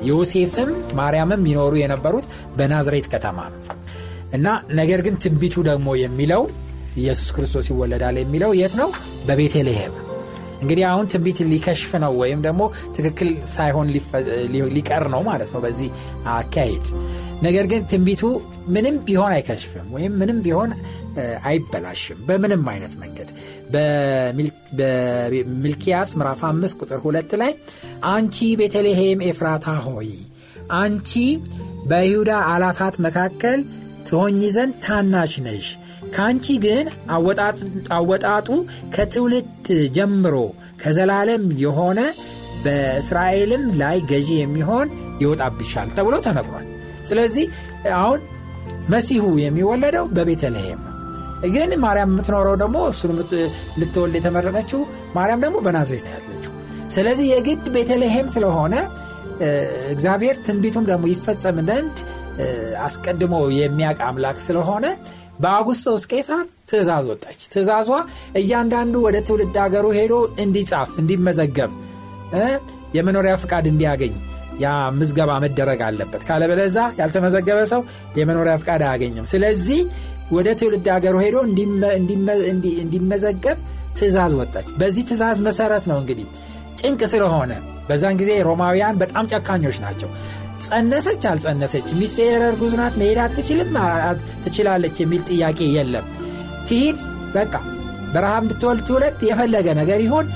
ዮሴፍም 0.09 0.69
ማርያምም 0.97 1.43
ይኖሩ 1.51 1.73
የነበሩት 1.81 2.25
በናዝሬት 2.57 3.07
ከተማ 3.13 3.37
ነው። 3.53 3.61
እና 4.35 4.47
ነገር 4.79 4.99
ግን 5.05 5.15
ትንቢቱ 5.23 5.55
ደግሞ 5.69 5.87
የሚለው 6.01 6.43
ኢየሱስ 6.97 7.29
ክርስቶስ 7.35 7.67
ይወለዳል 7.71 8.17
የሚለው 8.19 8.51
የት 8.59 8.73
ነው? 8.81 8.89
በቤተልሔም። 9.27 9.93
እንግዲህ 10.61 10.83
አሁን 10.89 11.05
ትንቢት 11.11 11.39
ሊከሽፍ 11.49 11.91
ነው 12.03 12.13
ወይም 12.21 12.39
ደግሞ 12.45 12.61
ትክክል 12.95 13.29
ሳይሆን 13.55 13.87
ሊቀር 14.75 15.03
ነው 15.13 15.21
ማለት 15.27 15.49
ነው 15.53 15.61
በዚህ 15.65 15.89
አካሄድ። 16.33 16.85
ነገር 17.43 17.65
ግን 17.71 17.81
ትንቢቱ 17.91 18.21
ምንም 18.67 18.97
ቢሆን 19.07 19.31
አይከሽፍም 19.35 19.87
ወይም 19.95 20.13
ምንም 20.19 20.37
ቢሆን 20.41 20.71
አይበላሽም 21.45 22.19
በምንም 22.27 22.63
አይነት 22.71 22.93
መንገድ 23.03 23.29
በሚልኪያስ 24.75 26.09
ምዕራፍ 26.19 26.41
5 26.47 26.77
ቁጥር 26.81 26.99
2 27.05 27.35
ላይ 27.41 27.51
አንቺ 28.11 28.37
ቤተልሔም 28.61 29.23
ኤፍራታ 29.29 29.67
ሆይ 29.87 30.09
አንቺ 30.79 31.11
በይሁዳ 31.87 32.31
አላፋት 32.51 32.95
መካከል 33.05 33.59
ትሆኝ 34.07 34.39
ዘንድ 34.55 34.73
ታናሽ 34.85 35.33
ነሽ። 35.45 35.67
ከአንቺ 36.15 36.45
ግን 36.65 36.85
አወጣጡ 37.97 38.47
ከትውልድ 38.95 39.67
ጀምሮ 39.95 40.35
ከዘላለም 40.81 41.45
የሆነ 41.63 41.99
በእስራኤልም 42.65 43.63
ላይ 43.81 43.97
ገዢ 44.11 44.29
የሚሆን 44.39 44.87
ይወጣብሻል 45.21 45.89
ተብሎ 45.97 46.15
ተነግሯል። 46.27 46.65
ስለዚህ 47.09 47.45
አሁን 47.97 48.21
መሲሁ 48.89 49.25
የሚወለደው 49.43 50.05
በቤተልሔም 50.15 50.81
ነው 50.85 50.94
ግን 51.53 51.71
ማርያም 51.83 52.11
የምትኖረው 52.11 52.55
ደግሞ 52.61 52.77
እሱን 52.91 53.11
ልትወልድ 53.79 54.15
የተመረጠችው 54.19 54.81
ማርያም 55.15 55.41
ደግሞ 55.45 55.57
በናዝሬት 55.65 56.05
ያለችው 56.13 56.51
ስለዚህ 56.95 57.25
የግድ 57.33 57.65
ቤተልሔም 57.75 58.27
ስለሆነ 58.35 58.75
እግዚአብሔር 59.93 60.35
ትንቢቱም 60.45 60.85
ደግሞ 60.89 61.05
ይፈጸም 61.13 61.57
ዘንድ 61.69 61.97
አስቀድሞ 62.85 63.35
የሚያውቅ 63.57 63.99
አምላክ 64.07 64.37
ስለሆነ 64.45 64.85
በአጉስቶስ 65.43 66.03
ቄሳር 66.11 66.45
ትእዛዝ 66.69 67.05
ወጣች 67.11 67.39
ትእዛዟ 67.53 67.89
እያንዳንዱ 68.41 68.95
ወደ 69.05 69.17
ትውልድ 69.27 69.57
ሀገሩ 69.63 69.85
ሄዶ 69.97 70.13
እንዲጻፍ 70.43 70.91
እንዲመዘገብ 71.01 71.71
የመኖሪያ 72.95 73.33
ፍቃድ 73.43 73.65
እንዲያገኝ 73.71 74.13
ያ 74.59 74.67
ምዝገባ 74.97 75.31
መደረግ 75.43 75.79
አለበት። 75.87 76.21
ካለበለዛ 76.27 76.77
ያልተመዘገበ 76.99 77.59
ሰው 77.71 77.81
የመኖሪያ 78.19 78.53
ፍቃድ 78.61 78.81
አያገኝም። 78.87 79.25
ስለዚህ 79.31 79.79
ወደ 80.31 80.47
ትውልድ 80.59 80.87
ሀገሩ 80.93 81.15
ሄዶ 81.23 81.37
እንዲመዘገብ 82.81 83.57
ትእዛዝ 83.97 84.33
ወጣች። 84.39 84.67
በዚህ 84.79 85.03
ትእዛዝ 85.09 85.37
መሰረት 85.47 85.85
ነው 85.91 85.97
እንግዲህ 86.01 86.25
ጭንቅ 86.79 87.01
ስለሆነ 87.11 87.51
በዛን 87.89 88.15
ጊዜ 88.21 88.31
ሮማውያን 88.47 88.95
በጣም 89.01 89.25
ጨካኞች 89.33 89.77
ናቸው። 89.83 90.09
ጸነሰች 90.65 91.23
አልጸነሰች፣ 91.31 91.87
ሚስቴ 91.99 92.19
እርጉዝ 92.41 92.73
መሄድ 92.95 93.19
አትችልም፣ 93.23 93.73
ትችላለች 94.45 94.97
የሚል 95.03 95.21
ጥያቄ 95.29 95.59
የለም። 95.75 96.05
ትሂድ 96.69 96.99
በቃ 97.35 97.53
በረሃብ 98.13 98.43
ብትወልድ 98.49 98.83
ትውለድ፣ 98.89 99.19
የፈለገ 99.29 99.67
ነገር 99.81 99.99
ይሁን፣ 100.05 100.27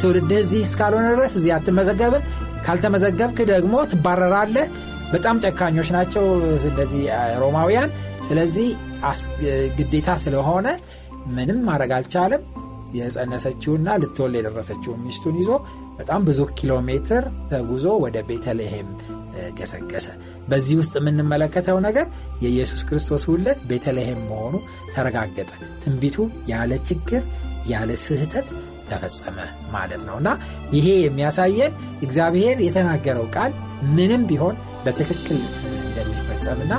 ትውልድህ 0.00 0.38
እዚህ 0.44 0.60
እስካልሆነ 0.66 1.06
ድረስ 1.14 1.32
እዚህ 1.38 1.52
አትመዘገብም። 1.56 2.24
ካልተመዘገብክ 2.66 3.38
ደግሞ 3.50 3.74
ትባረራለህ። 3.92 4.68
በጣም 5.12 5.36
ጨካኞች 5.44 5.88
ናቸው 5.96 6.24
እንደዚህ 6.68 7.02
ሮማውያን። 7.40 7.90
ስለዚህ 8.26 8.68
ግዴታ 9.78 10.10
ስለሆነ 10.24 10.66
ምንም 11.34 11.58
ማድረግ 11.68 11.92
አልቻለም። 11.96 12.42
የጸነሰችውና 12.98 13.88
ልትወል 14.02 14.32
የደረሰችውን 14.36 15.02
ሚስቱን 15.04 15.36
ይዞ 15.40 15.50
በጣም 15.98 16.20
ብዙ 16.28 16.40
ኪሎ 16.58 16.72
ሜትር 16.88 17.22
ተጉዞ 17.50 17.86
ወደ 18.04 18.18
ቤተልሔም 18.28 18.88
ገሰገሰ። 19.58 20.06
በዚህ 20.48 20.74
ውስጥ 20.80 20.94
የምንመለከተው 20.98 21.78
ነገር 21.86 22.06
የኢየሱስ 22.44 22.82
ክርስቶስ 22.88 23.24
ውለት 23.32 23.60
ቤተልሔም 23.70 24.20
መሆኑ 24.30 24.54
ተረጋገጠ። 24.94 25.50
ትንቢቱ 25.82 26.16
ያለ 26.52 26.72
ችግር 26.90 27.22
ያለ 27.70 27.90
ስህተት 28.04 28.48
ተፈጸመ 28.88 29.36
ማለት 29.72 30.02
ነው 30.08 30.16
እና 30.20 30.28
ይሄ 30.72 30.86
የሚያሳየን 31.00 31.72
እግዚአብሔር 32.02 32.58
የተናገረው 32.66 33.26
ቃል 33.36 33.52
ምንም 33.96 34.22
ቢሆን 34.30 34.56
በትክክል 34.84 35.38
እንደሚፈጸምና 35.80 36.72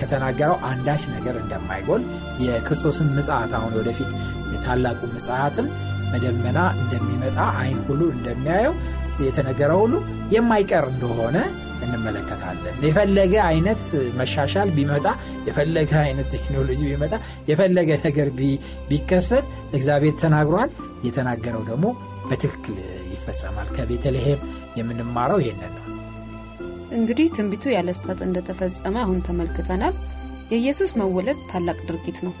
ከተናገረው 0.00 0.56
አንዳች 0.68 1.02
ነገር 1.14 1.34
እንደማይጎል 1.42 2.02
የክርስቶስን 2.44 3.08
ምጽአት 3.16 3.52
አሁን 3.58 3.74
ወደፊት 3.80 4.10
የታላቁ 4.54 5.00
ምጽአትም 5.14 5.68
በደመና 6.12 6.58
እንደሚመጣ 6.78 7.38
አይን 7.60 7.78
ሁሉ 7.86 8.02
እንደሚያየው 8.16 8.74
የተነገረው 9.22 9.80
ሁሉ 9.84 9.94
የማይቀር 10.34 10.84
እንደሆነ 10.92 11.36
እንመለከታለን። 11.84 12.76
የፈለገ 12.86 13.34
አይነት 13.48 13.82
መሻሻል 14.18 14.68
ቢመጣ፣ 14.76 15.06
የፈለገ 15.48 15.92
አይነት 16.04 16.28
ቴክኖሎጂ 16.34 16.80
ቢመጣ፣ 16.90 17.14
የፈለገ 17.50 17.90
ነገር 18.04 18.28
ቢከሰት 18.90 19.46
እግዚአብሔር 19.72 20.16
ተናግሯል። 20.22 20.70
የተናገረው 21.04 21.62
ደግሞ 21.70 21.86
በትክክል 22.28 22.76
ይፈጸማል። 23.14 23.68
ከቤተልሔም 23.76 24.42
የምንማረው 24.78 25.40
ይሄንን 25.42 25.72
ነው። 25.76 25.81
እንግዲህ 26.92 27.26
ትንቢቱ 27.36 27.64
ያለ 27.74 27.90
ስህተት 27.98 28.20
እንደተፈጸመ 28.26 28.96
አሁን 29.04 29.18
ተመልክተናል። 29.26 29.94
የኢየሱስ 30.52 30.90
መወለድ 31.00 31.38
ታላቅ 31.50 31.78
ድርጊት 31.88 32.18
ነው። 32.26 32.34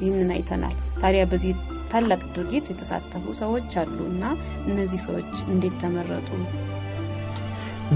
ይህንን 0.00 0.30
አይተናል። 0.34 0.74
ታዲያ 1.02 1.22
በዚህ 1.30 1.52
ታላቅ 1.92 2.20
ድርጊት 2.34 2.66
የተሳተፉ 2.70 3.24
ሰዎች 3.40 3.72
አሉ 3.82 3.98
እና 4.12 4.24
እነዚህ 4.68 5.00
ሰዎች 5.06 5.32
እንዴት 5.48 5.76
ተመረጡ? 5.82 6.28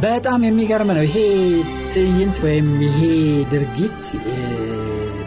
በጣም 0.02 0.40
የሚገርም 0.46 0.90
ነው። 0.90 1.04
ይሄ 1.06 1.16
ትዕይንት 1.92 2.36
ወይም 2.44 2.68
ይሄ 2.86 3.00
ድርጊት 3.52 4.02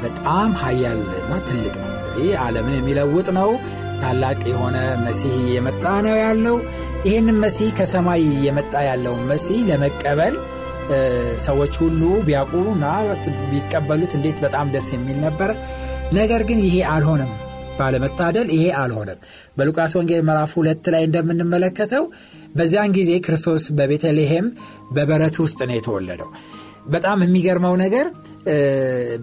በጣም 0.03 0.51
ሀያል 0.61 1.01
እና 1.22 1.33
ትልቅ 1.48 1.75
ነው። 1.81 1.89
እንግዲህ 1.98 2.31
ዓለምን 2.44 2.75
የሚለውጥ 2.77 3.27
ነው። 3.39 3.51
ታላቅ 4.01 4.39
የሆነ 4.51 4.77
መሲህ 5.03 5.33
የመጣ 5.55 5.83
ነው 6.05 6.15
ያለው። 6.24 6.55
ይህንን 7.05 7.37
መሲህ 7.44 7.70
ከሰማይ 7.77 8.24
የመጣ 8.46 8.74
ያለውን 8.87 9.22
መሲህ 9.31 9.59
ለመቀበል 9.70 10.35
ሰዎች 11.45 11.73
ሁሉ 11.81 12.01
ቢያውቁና 12.25 12.85
ቢቀበሉት 13.51 14.13
እንዴት 14.17 14.39
በጣም 14.45 14.67
ደስ 14.75 14.89
የሚል 14.95 15.17
ነበረ። 15.25 15.49
ነገር 16.13 16.43
ግን 16.49 16.59
ይሄ 16.65 16.77
አልሆነም። 16.93 17.31
ባለመታደል 17.79 18.47
ይሄ 18.55 18.63
አልሆነም። 18.79 19.19
በሉቃስ 19.57 19.93
ወንጌል 19.97 20.23
ምዕራፍ 20.27 20.51
ሁለት 20.59 20.85
ላይ 20.93 21.03
እንደምንመለከተው 21.07 22.03
በዚያን 22.55 22.91
ጊዜ 22.97 23.11
ክርስቶስ 23.25 23.63
በቤተልሔም 23.77 24.47
በበረት 24.91 25.35
ውስጥ 25.43 25.59
ነው 25.69 25.75
የተወለደው። 25.77 26.29
በጣም 26.87 27.19
የሚገርመው 27.23 27.75
ነገር 27.81 28.05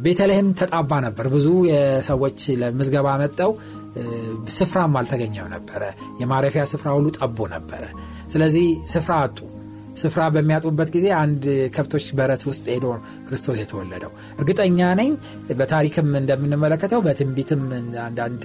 ቤተልሔም 0.02 0.48
ተጣባ 0.60 1.00
ነበር። 1.06 1.26
ብዙ 1.28 1.46
ሰዎች 2.06 2.40
ለምዝገባ 2.60 3.16
መጠው 3.22 3.52
ስፍራም 4.56 4.96
አልተገኘው 5.00 5.46
ነበረ። 5.54 5.82
የማረፊያ 6.20 6.64
ስፍራ 6.72 6.88
ሁሉ 6.96 7.08
ጠቦ 7.18 7.48
ነበረ። 7.54 7.84
ስለዚህ 8.32 8.66
ስፍራ 8.86 9.14
አጡ። 9.24 9.38
ስፍራ 9.98 10.22
በሚያጡበት 10.34 10.88
ጊዜ 10.94 11.06
አንድ 11.20 11.44
ከብቶች 11.74 12.06
በረት 12.18 12.42
ውስጥ 12.48 12.64
ሄዶ 12.72 12.86
ክርስቶስ 13.28 13.58
የተወለደው 13.60 14.12
እርግጠኛ 14.38 14.88
ነኝ። 15.00 15.10
በታሪክም 15.58 16.08
እንደምንመለከተው 16.20 17.02
በትንቢትም 17.06 17.62
አንዳንድ 18.06 18.42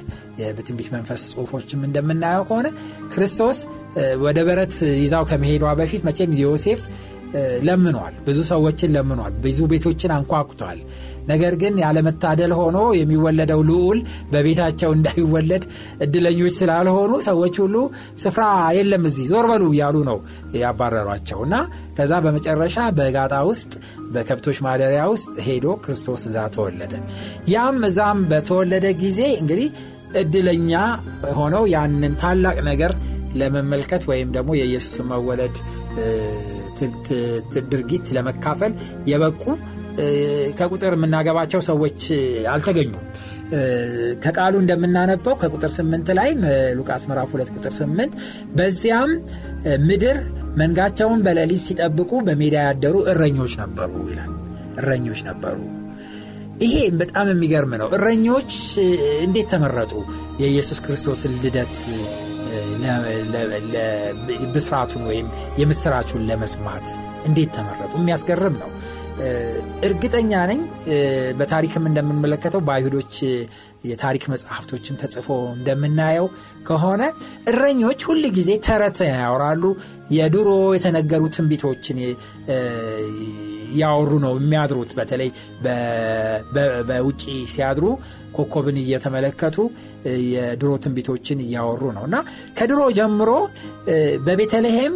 በትንቢት 0.58 0.90
መንፈስ 0.96 1.24
ጽሁፎችም 1.32 1.82
እንደምናየው 1.88 2.46
ከሆነ 2.50 2.68
ክርስቶስ 3.14 3.60
ወደ 4.24 4.40
በረት 4.48 4.76
ይዛው 5.02 5.26
ከመሄዷ 5.32 5.74
በፊት 5.82 6.04
መቼም 6.08 6.32
ዮሴፍ 6.42 6.84
ለምኗል። 7.68 8.16
ብዙ 8.26 8.40
ሰዎችን 8.50 8.92
ለምኗል። 8.96 9.34
ብዙ 9.44 9.60
ቤቶችን 9.72 10.12
አንኳኩቷል። 10.18 10.80
ነገር 11.28 11.54
ግን 11.62 11.76
ያለመታደል 11.84 12.52
ሆኖ 12.60 12.78
የሚወለደው 13.00 13.62
ልዑል 13.70 14.00
በቤታቸው 14.32 14.92
እንዳይወለድ 14.96 15.64
እድለኞች 16.06 16.56
ስላልሆኑ 16.60 17.14
ሰዎች 17.28 17.56
ሁሉ 17.64 17.76
ስፍራ 18.24 18.46
የለም 18.78 19.06
እዚህ 19.10 19.28
ዞር 19.32 19.48
በሉ 19.52 19.64
እያሉ 19.74 19.98
ነው 20.10 20.20
ያባረሯቸው 20.62 21.40
እና 21.48 21.56
ከዛ 21.98 22.14
በመጨረሻ 22.26 22.78
በጋጣ 22.98 23.34
ውስጥ 23.52 23.72
በከብቶች 24.14 24.60
ማደሪያ 24.66 25.04
ውስጥ 25.14 25.34
ሄዶ 25.48 25.68
ክርስቶስ 25.84 26.24
እዛ 26.30 26.46
ተወለደ። 26.56 26.94
ያም 27.54 27.80
እዛም 27.90 28.22
በተወለደ 28.32 28.86
ጊዜ 29.04 29.22
እንግዲህ 29.42 29.70
እድለኛ 30.22 30.72
ሆነው 31.38 31.64
ያንን 31.74 32.16
ታላቅ 32.22 32.58
ነገር 32.70 32.92
ለመመልከት 33.36 34.04
ወይም 34.10 34.30
ደግሞ 34.36 34.52
የኢየሱስን 34.58 35.08
መወለድ 35.12 35.56
ድርጊት 37.72 38.06
ለመካፈል 38.16 38.74
የበቁ 39.12 39.44
ከቁጥር 40.60 40.94
የምናገባቸው 40.98 41.62
ሰዎች 41.68 42.00
አልተገኙም። 42.54 43.04
ከቃሉ 44.24 44.54
እንደምናነበው 44.62 45.34
ከቁጥር 45.42 45.72
ስምንት 45.76 46.08
ላይ 46.20 46.30
ሉቃስ 46.78 47.04
ምዕራፍ 47.10 47.30
ሁለት 47.34 47.50
ቁጥር 47.56 47.74
ስምንት 47.80 48.14
በዚያም 48.56 49.12
ምድር 49.86 50.18
መንጋቸውን 50.58 51.20
በሌሊት 51.26 51.62
ሲጠብቁ 51.66 52.12
በሜዳ 52.28 52.56
ያደሩ 52.68 52.96
እረኞች 53.12 53.54
ነበሩ 53.62 53.94
ይላል። 54.12 54.32
እረኞች 54.80 55.22
ነበሩ። 55.30 55.58
ይሄ 56.64 56.76
በጣም 57.00 57.28
የሚገርም 57.32 57.74
ነው። 57.82 57.88
እረኞች 57.98 58.52
እንዴት 59.24 59.48
ተመረጡ? 59.54 59.94
የኢየሱስ 60.42 60.80
ክርስቶስን 60.86 61.34
ልደት 61.44 61.76
ብስራቱን 64.54 65.04
ወይም 65.10 65.28
የምስራቹን 65.60 66.24
ለመስማት 66.30 66.88
እንዴት 67.28 67.52
ተመረጡ? 67.56 67.92
የሚያስገርም 68.00 68.56
ነው። 68.64 68.70
እርግጠኛ 69.88 70.32
ነኝ 70.50 70.62
በታሪክም 71.40 71.84
እንደምንመለከተው 71.90 72.62
በአይሁዶች 72.68 73.16
የታሪክ 73.90 74.24
መጽሐፍቶችም 74.32 74.98
ተጽፎ 75.02 75.28
እንደምናየው 75.56 76.28
ከሆነ 76.64 77.02
እረኞች 77.52 78.02
ሁል 78.08 78.24
ጊዜ 78.38 78.52
ተረት 78.68 79.00
ያወራሉ። 79.12 79.64
የድሮ 80.16 80.50
የተነገሩ 80.76 81.24
ትንቢቶችን 81.36 81.98
ያወሩ 83.82 84.12
ነው 84.26 84.34
የሚያድሩት። 84.40 84.92
በተለይ 84.98 85.30
በውጪ 86.90 87.22
ሲያድሩ 87.54 87.86
ኮከብን 88.38 88.78
እየተመለከቱ 88.82 89.58
የድሮ 90.34 90.72
ትንቢቶችን 90.84 91.40
እያወሩ 91.46 91.84
ነው 91.98 92.06
እና 92.10 92.18
ከድሮ 92.58 92.82
ጀምሮ 92.98 93.32
በቤተልሔም 94.28 94.96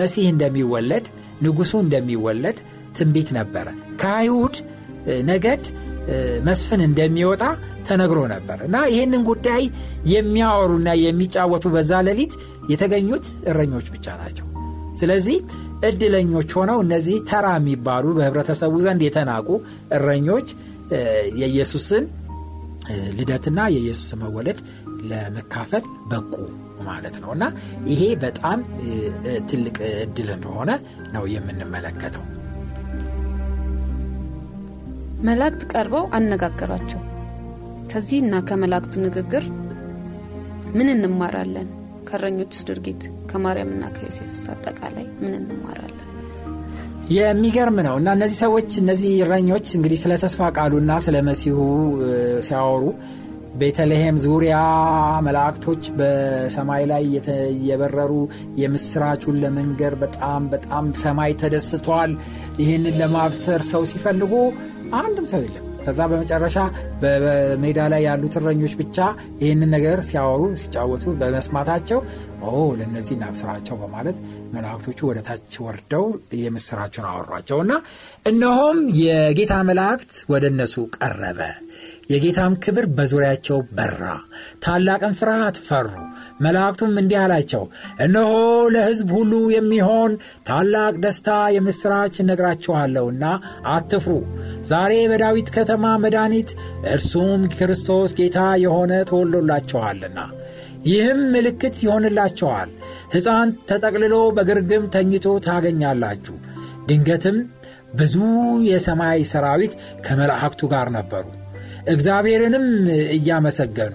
መሲህ 0.00 0.26
እንደሚወለድ 0.32 1.06
ንጉሱ 1.44 1.72
እንደሚወለድ 1.84 2.58
ትንቢት 2.98 3.28
ነበረ። 3.38 3.66
ከአይሁድ 4.00 4.56
ነገድ 5.30 5.62
መስፍን 6.48 6.80
እንደሚወጣ 6.86 7.42
ተነግሮ 7.88 8.20
ነበር 8.32 8.58
እና 8.66 8.76
ይህንን 8.92 9.22
ጉዳይ 9.30 9.62
የሚያወሩና 10.12 10.90
የሚጫወቱ 11.02 11.64
በዛ 11.74 12.00
ሌሊት 12.08 12.34
የተገኙት 12.72 13.26
እረኞች 13.50 13.86
ብቻ 13.94 14.06
ናቸው። 14.22 14.46
ስለዚህ 15.00 15.36
እድለኞች 15.88 16.50
ሆነው 16.58 16.78
እነዚህ 16.84 17.16
ተራ 17.30 17.46
የሚባሉ 17.58 18.04
በህብረተሰቡ 18.18 18.74
ዘንድ 18.86 19.02
የተናቁ 19.06 19.48
እረኞች 19.96 20.48
የኢየሱስን 21.40 22.04
ልደትና 23.18 23.60
የኢየሱስን 23.74 24.20
መወለድ 24.24 24.58
ለመካፈል 25.10 25.84
በቁ 26.10 26.34
ማለት 26.86 27.16
ነው 27.22 27.30
እና 27.34 27.44
ይሄ 27.90 28.02
በጣም 28.24 28.58
ትልቅ 29.50 29.76
እድል 30.04 30.30
እንደሆነ 30.36 30.70
ነው 31.14 31.24
የምንመለከተው። 31.34 32.24
መላእክት 35.26 35.62
ቀርበው 35.72 36.04
አነጋገሯቸው። 36.16 37.02
ከዚህና 37.92 38.34
ከመላእክቱ 38.48 38.94
ንግግር 39.04 39.44
ምን 40.76 40.88
እንማራለን? 40.94 41.68
ከእረኞችስ 42.08 42.62
ድርጊት 42.68 43.02
ከማርያምና 43.30 43.84
ከዮሴፍስ 43.94 44.42
አጠቃላይ 44.52 45.06
ምን 45.22 45.32
እንማራለን? 45.40 46.00
የሚገርም 47.14 47.78
ነው 47.86 47.94
እና 48.00 48.08
እነዚህ 48.16 48.38
ሰዎች 48.44 48.70
እነዚህ 48.82 49.10
እረኞች 49.24 49.66
እንግዲህ 49.76 49.98
ስለ 50.02 50.12
ተስፋ 50.22 50.48
ቃሉና 50.56 50.92
ስለ 51.06 51.16
መሲሁ 51.28 51.56
ሲያወሩ 52.46 52.84
ቤተልሔም 53.54 54.16
ዙሪያ 54.24 54.54
መላእክቶች 55.26 55.84
በሰማይ 55.98 56.84
ላይ 56.90 57.04
የበረሩ 57.68 58.12
የምስራቹን 58.62 59.36
ለመንገር 59.44 59.94
በጣም 60.02 60.48
በጣም 60.54 60.86
ሰማይ 61.02 61.34
ተደስቷል። 61.42 62.14
ይህንን 62.60 62.98
ለማብሰር 63.02 63.62
ሰው 63.70 63.84
ሲፈልጉ 63.92 64.32
አንድም 64.98 65.28
ሰው 65.32 65.42
የለም። 65.44 65.64
ከዛ 65.84 66.00
በመጨረሻ 66.10 66.58
በሜዳ 67.02 67.80
ላይ 67.92 68.02
ያሉት 68.06 68.34
እረኞች 68.40 68.74
ብቻ 68.78 68.98
ይህንን 69.42 69.70
ነገር 69.74 69.98
ሲያወሩ 70.08 70.44
ሲጫወቱ 70.62 71.04
በመስማታቸው 71.20 72.00
ለእነዚህ 72.78 73.14
እናብስራቸው 73.16 73.76
በማለት 73.82 74.16
መላእክቶቹ 74.54 74.98
ወደ 75.10 75.20
ታች 75.28 75.54
ወርደው 75.64 76.04
የምስራቸውን 76.40 77.08
አወሯቸው 77.10 77.60
እና 77.64 77.74
እነሆም 78.30 78.80
የጌታ 79.00 79.54
መላእክት 79.70 80.12
ወደ 80.32 80.44
እነሱ 80.52 80.74
ቀረበ 80.98 81.40
የጌታም 82.10 82.54
ክብር 82.64 82.86
በዙሪያቸው 82.96 83.58
በራ። 83.76 84.02
ታላቅን 84.64 85.14
ፍርሃት 85.18 85.58
ፈሩ። 85.66 85.90
መላእክቱም 86.40 86.94
እንዲህ 87.00 87.18
አላቸው 87.20 87.62
እነሆ 88.04 88.30
ለሕዝብ 88.74 89.10
ሁሉ 89.16 89.32
የሚሆን 89.54 90.12
ታላቅ 90.48 90.94
ደስታ 91.04 91.28
የምሥራች 91.56 92.14
እነግራችኋለሁና 92.22 93.24
አትፍሩ። 93.74 94.14
ዛሬ 94.66 94.94
በዳዊት 95.12 95.50
ከተማ 95.56 95.94
መድኃኒት 96.04 96.50
እርሱም 96.94 97.42
ክርስቶስ 97.54 98.16
ጌታ 98.18 98.40
የሆነ 98.64 98.92
ተወሎላችኋልና 99.10 100.18
ይህም 100.86 101.20
ምልክት 101.34 101.76
ይሆንላቸዋል 101.84 102.70
ሕፃን 103.14 103.50
ተጠቅልሎ 103.68 104.16
በግርግም 104.36 104.84
ተኝቶ 104.94 105.36
ታገኛላችሁ። 105.46 106.34
ድንገትም 106.88 107.36
ብዙ 107.94 108.14
የሰማይ 108.68 109.22
ሰራዊት 109.30 109.72
ከመላእክቱ 110.06 110.62
ጋር 110.72 110.88
ነበሩ 110.96 111.24
እግዚአብሔርንም 111.86 112.66
እያመሰገኑ። 113.16 113.94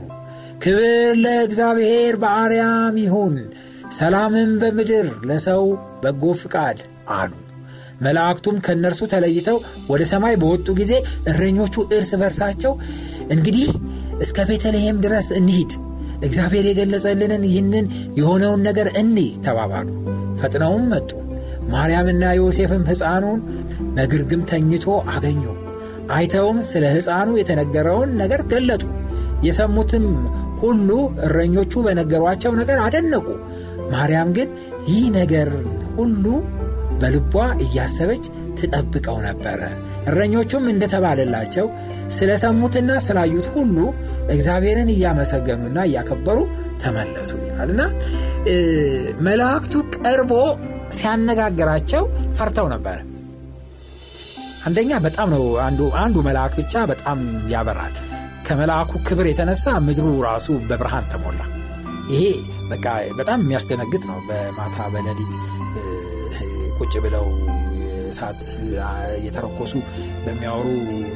ክብር 0.64 0.86
ለእግዚአብሔር 1.24 2.16
በአርያም 2.22 2.96
ይሁን 3.04 3.36
ሰላምም 3.98 4.52
በምድር 4.62 5.08
ለሰው 5.30 5.64
በጎ 6.02 6.24
ፍቃድ 6.42 6.80
አሉ። 7.16 7.32
መላእክቱም 8.02 8.58
ከእነርሱ 8.66 9.02
ተለይተው 9.14 9.58
ወደ 9.90 10.02
ሰማይ 10.12 10.36
በወጡ 10.42 10.68
ጊዜ 10.80 10.92
እረኞቹ 11.30 11.76
እርስ 11.96 12.12
በርሳቸው 12.22 12.74
እንግዲህ 13.36 13.70
እስከ 14.20 14.46
ቤተልሔም 14.50 14.98
ድረስ 15.06 15.28
እንሂድ 15.40 15.72
እግዚአብሔር 16.22 16.66
የገለጸልንን 16.70 17.44
ይህንን 17.50 17.86
የሆነውን 18.20 18.64
ነገር 18.68 18.88
እኒ 19.02 19.18
ተባባሉ። 19.46 19.90
ፈጥነውም 20.42 20.86
መጡ። 20.94 21.10
ማርያምና 21.72 22.26
ዮሴፍም 22.38 22.84
ሕፃኑን 22.90 23.40
በግርግም 23.96 24.42
ተኝቶ 24.52 24.86
አገኙ 25.14 25.44
አይተውም 26.16 26.60
ስለ 26.70 26.84
ሕፃኑ 26.96 27.30
የተነገረውን 27.40 28.12
ነገር 28.22 28.42
ገለጡ። 28.52 28.84
የሰሙትም 29.48 30.06
ሁሉ 30.62 30.90
እረኞቹ 31.26 31.74
በነገሯቸው 31.86 32.54
ነገር 32.60 32.80
አደነቁ። 32.86 33.28
ማርያም 33.94 34.30
ግን 34.38 34.50
ይህ 34.90 35.04
ነገር 35.20 35.50
ሁሉ 35.98 36.26
በልቧ 37.02 37.34
እያሰበች 37.66 38.24
ትጠብቀው 38.60 39.18
ነበረ። 39.28 39.62
እረኞቹም 40.10 40.66
እንደተባለላቸው 40.72 41.68
ስለ 42.18 42.32
ሰሙትና 42.44 42.92
ስላዩት 43.06 43.48
ሁሉ 43.56 43.78
እግዚአብሔርን 44.36 44.90
እያመሰገኑና 44.94 45.80
እያከበሩ 45.90 46.40
ተመለሱ 46.84 47.32
ይላል። 47.42 47.70
እና 47.74 47.82
መላእክቱ 49.28 49.74
ቀርቦ 49.98 50.34
ሲያነጋግራቸው 50.98 52.04
ፈርተው 52.38 52.68
ነበረ 52.74 52.98
አንደኛ 54.70 54.92
በጣም 55.06 55.28
ነው 55.34 55.44
አንዱ 56.02 56.18
መልአክ 56.28 56.54
ብቻ 56.60 56.84
በጣም 56.92 57.20
ያበራል። 57.54 57.94
ከመልአኩ 58.48 58.92
ክብር 59.08 59.26
የተነሳ 59.30 59.66
ምድሩ 59.88 60.08
ራሱ 60.28 60.48
በብርሃን 60.70 61.08
ተሞላ። 61.12 61.42
ይሄ 62.12 62.24
በቃ 62.70 62.86
በጣም 63.20 63.40
የሚያስደነግጥ 63.44 64.04
ነው። 64.12 64.20
በማታ 64.28 64.78
በሌሊት 64.94 65.34
ቁጭ 66.80 66.94
ብለው 67.06 67.26
እሳት 68.10 68.42
እየተረኮሱ 69.18 69.74
በሚያወሩ 70.24 70.68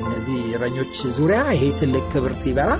እነዚህ 0.03 0.39
እረኞች 0.55 0.97
ዙሪያ 1.17 1.39
ይሄ 1.55 1.63
ትልቅ 1.79 2.03
ክብር 2.13 2.35
ሲበራ 2.41 2.71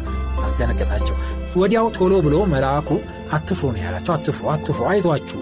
አስደነገጣቸው። 0.43 1.15
ወዲያው 1.55 1.87
ቶሎ 1.97 2.13
ብሎ 2.27 2.37
መልአኩ 2.53 2.89
አትፍሩ 3.37 3.71
ነው 3.75 3.81
ያላቸው። 3.85 4.13
አትፍሩ 4.17 4.45
አትፍሩ 4.53 4.85
አይቷችሁ 4.91 5.39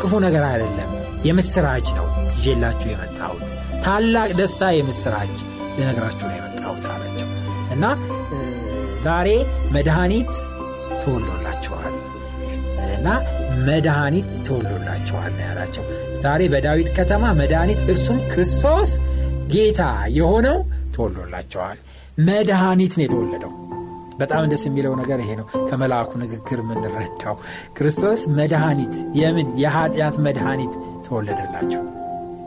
ክፉ 0.00 0.12
ነገር 0.24 0.44
አይደለም 0.48 0.90
የምስራች 1.24 1.88
ነው 1.98 2.06
ይዤላችሁ 2.38 2.88
የመጣሁት። 2.92 3.48
ታላቅ 3.84 4.30
ደስታ 4.38 4.62
የምስራች 4.74 5.36
ልነግራችሁ 5.76 6.26
ነው 6.28 6.36
የመጣሁት 6.38 6.84
አላቸው 6.92 7.28
እና 7.74 7.84
ዛሬ 9.04 9.28
መድኃኒት 9.74 10.32
ተወሎላቸዋል 11.02 11.94
እና 12.96 13.08
መድኃኒት 13.66 14.28
ተወሎላቸዋል 14.46 15.32
ነው 15.32 15.44
ያላቸው። 15.48 15.84
ዛሬ 16.22 16.42
በዳዊት 16.52 16.90
ከተማ 16.98 17.24
መድኃኒት 17.40 17.80
እርሱም 17.88 18.20
ክርስቶስ 18.32 18.90
ጌታ 19.52 19.82
የሆነው 20.18 20.58
ተወሎላቸዋል 20.96 21.78
መድኃኒት 22.28 22.94
ነው 22.98 23.04
የተወለደው። 23.06 23.52
በጣም 24.18 24.44
ደስ 24.50 24.62
የሚለው 24.68 24.94
ነገር 25.00 25.18
ይሄ 25.22 25.30
ነው። 25.38 25.46
ከመልአኩ 25.68 26.10
ንግግር 26.22 26.58
የምንረዳው 26.62 27.36
ክርስቶስ 27.76 28.20
መድኃኒት 28.38 28.92
የምን? 29.20 29.48
የኃጢአት 29.62 30.16
መድኃኒት 30.26 30.72
ተወለደላችሁ። 31.12 31.82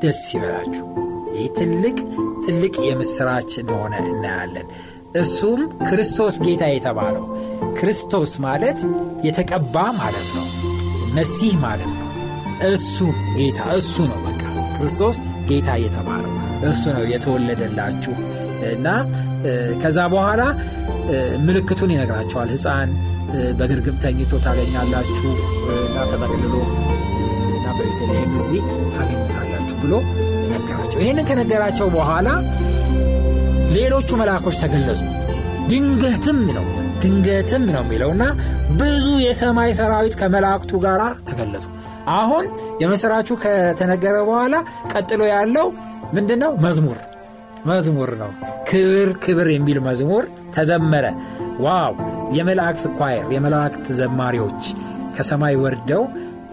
ደስ 0.02 0.22
ይበላችሁ። 0.34 0.86
ይህ 1.36 1.48
ትልቅ 1.58 1.98
ትልቅ 2.46 2.76
የምስራች 2.88 3.52
እንደሆነ 3.62 3.96
እናያለን። 4.10 4.68
እሱም 5.16 5.60
ክርስቶስ 5.88 6.36
ጌታ 6.46 6.64
የተባለው። 6.72 7.26
ክርስቶስ 7.78 8.32
ማለት 8.46 8.80
የተቀባ 9.28 9.76
ማለት 10.00 10.30
ነው። 10.38 10.48
መሲህ 11.16 11.54
ማለት 11.62 11.92
ነው። 11.96 12.10
እሱ 12.70 12.98
ጌታ 13.38 13.60
እሱ 13.78 13.96
ነው 14.12 14.20
በቃ 14.28 14.42
ክርስቶስ 14.78 15.18
ጌታ 15.50 15.70
የተባለው። 15.84 16.34
እሱ 16.70 16.84
ነው 16.96 17.04
የተወለደላችሁ 17.14 18.16
እና 18.72 18.88
ከዛ 19.84 20.00
በኋላ 20.14 20.42
ምልክቱን 21.48 21.94
ይነግራቸዋል። 21.96 22.52
ህፃን 22.56 22.92
በግርግም 23.60 23.98
ተኝቶ 24.04 24.34
ታገኛላችሁ 24.46 25.32
እና 25.82 25.98
ተጠቅልሎ 26.12 26.56
በቤተልሔም 27.98 28.32
እዚህ 28.40 28.62
ታገኙታላችሁ 28.94 29.76
ብሎ 29.84 29.94
ነገራቸው። 30.52 31.00
ይህንን 31.04 31.26
ከነገራቸው 31.30 31.88
በኋላ 31.96 32.28
ሌሎቹ 33.76 34.10
መልአኮች 34.22 34.56
ተገለጹ። 34.62 35.02
ድንገትም 35.70 36.40
ነው 36.58 36.66
ድንገትም 37.04 37.64
ነው 37.68 37.82
የሚለውና 37.84 38.24
ብዙ 38.80 39.06
የሰማይ 39.24 39.72
ሰራዊት 39.80 40.16
ከመላእክቱ 40.20 40.72
ጋር 40.86 41.02
ተገለጹ። 41.30 41.66
አሁን 42.16 42.46
የመሥራቹ 42.82 43.38
ከተነገረ 43.44 44.16
በኋላ 44.28 44.56
ቀጥሎ 44.92 45.22
ያለው 45.32 45.68
ምንድን 46.14 46.40
ነው 46.44 46.52
መዝሙር 46.66 47.00
መዝሙር 47.66 48.12
ነው። 48.22 48.32
ክብር 48.70 49.10
ክብር 49.24 49.48
የሚል 49.54 49.80
መዝሙር 49.88 50.24
ተዘመረ። 50.56 51.06
ዋው! 51.60 51.94
የመላእክት 52.38 52.86
choir 52.98 53.28
የመላእክት 53.36 53.88
ዘማሪዎች 54.00 54.64
ከሰማይ 55.18 55.56
ወርደው 55.64 56.04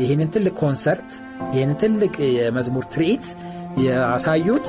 ይህንን 0.02 0.28
ትልቅ 0.34 0.54
ኮንሰርት 0.60 1.10
ይህንን 1.54 1.78
ትልቅ 1.82 2.14
የመዝሙር 2.36 2.84
ትርኢት 2.92 3.26
ያሳዩት 3.82 4.66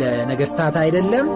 ለነገስታት 0.00 0.76
አይደለም 0.76 1.26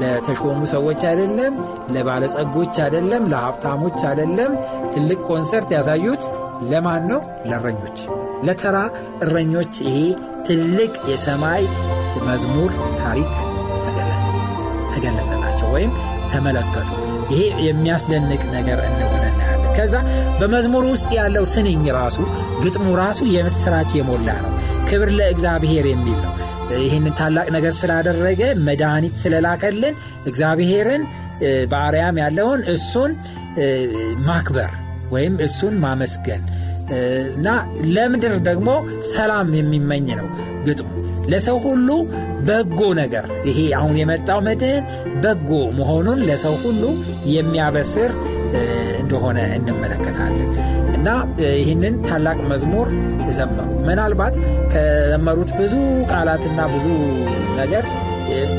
ለተሾሙ 0.00 0.60
ሰዎች 0.72 1.00
አይደለም 1.10 1.54
ለባለጸጎች 1.94 2.74
አይደለም 2.84 3.22
ለሀብታሞች 3.32 3.98
አይደለም። 4.10 4.52
ትልቅ 4.94 5.18
ኮንሰርት 5.28 5.70
ያሳዩት 5.76 6.22
ለማን 6.70 7.02
ነው? 7.10 7.20
ለእረኞች። 7.46 7.98
ለተራ 8.46 8.76
እረኞች 9.22 9.74
ይሄ 9.86 9.96
ትልቅ 10.48 10.92
የሰማይ 11.10 11.64
መዝሙር 12.26 12.70
ታሪክ 13.00 13.32
ተገለጸላቸው 14.92 15.68
ወይም 15.74 15.92
ተመለከቱ። 16.32 16.90
ይሄ 17.32 17.42
የሚያስደንቅ 17.66 18.42
ነገር 18.56 18.80
እንደሆነ 18.90 19.24
ከዛ 19.78 19.94
በመዝሙር 20.40 20.84
ውስጥ 20.90 21.08
ያለው 21.18 21.44
ስንኝ 21.52 21.84
ራሱ 21.98 22.18
ግጥሙ 22.62 22.86
ራሱ 23.00 23.20
የምስራች 23.34 23.90
የሞላ 23.98 24.28
ነው። 24.44 24.52
ክብር 24.88 25.10
ለእግዚአብሔር 25.18 25.86
የሚል 25.90 26.18
ነው። 26.24 26.34
ይህንን 26.78 27.14
ታላቅ 27.18 27.46
ነገር 27.56 27.72
ስላደረገ 27.78 28.40
መድኃኒት 28.66 29.14
ስለላከልን 29.22 29.94
እግዚአብሔርን 30.26 31.02
በአርያም 31.70 32.16
ያለውን 32.22 32.62
እሱን 32.74 33.12
ማክበር 34.26 34.72
ወይም 35.10 35.34
እሱን 35.46 35.74
ማመስገን። 35.84 36.42
እና 37.36 37.48
ለምድር 37.94 38.34
ደግሞ 38.46 38.68
ሰላም 39.10 39.48
የሚመኝ 39.58 40.08
ነው 40.20 40.28
ግጥሙ። 40.66 40.88
ለሰው 41.28 41.56
ሁሉ 41.64 41.88
በጎ 42.46 42.80
ነገር 43.00 43.26
ይሄ 43.48 43.58
አሁን 43.78 43.94
የመጣው 44.00 44.40
መድህን 44.46 44.84
በጎ 45.22 45.50
መሆኑን 45.78 46.20
ለሰው 46.28 46.54
ሁሉ 46.62 46.82
የሚያበስር 47.32 48.12
እንደሆነ 49.02 49.38
እንመለከታለን 49.56 50.50
እና 50.96 51.08
ይህንን 51.58 51.94
ታላቅ 52.06 52.38
መዝሙር 52.52 52.88
ዘመሩ። 53.38 53.68
ምናልባት 53.88 54.34
ከዘመሩት 54.72 55.50
ብዙ 55.58 55.74
ቃላትና 56.12 56.60
ብዙ 56.74 56.86
ነገር 57.60 57.84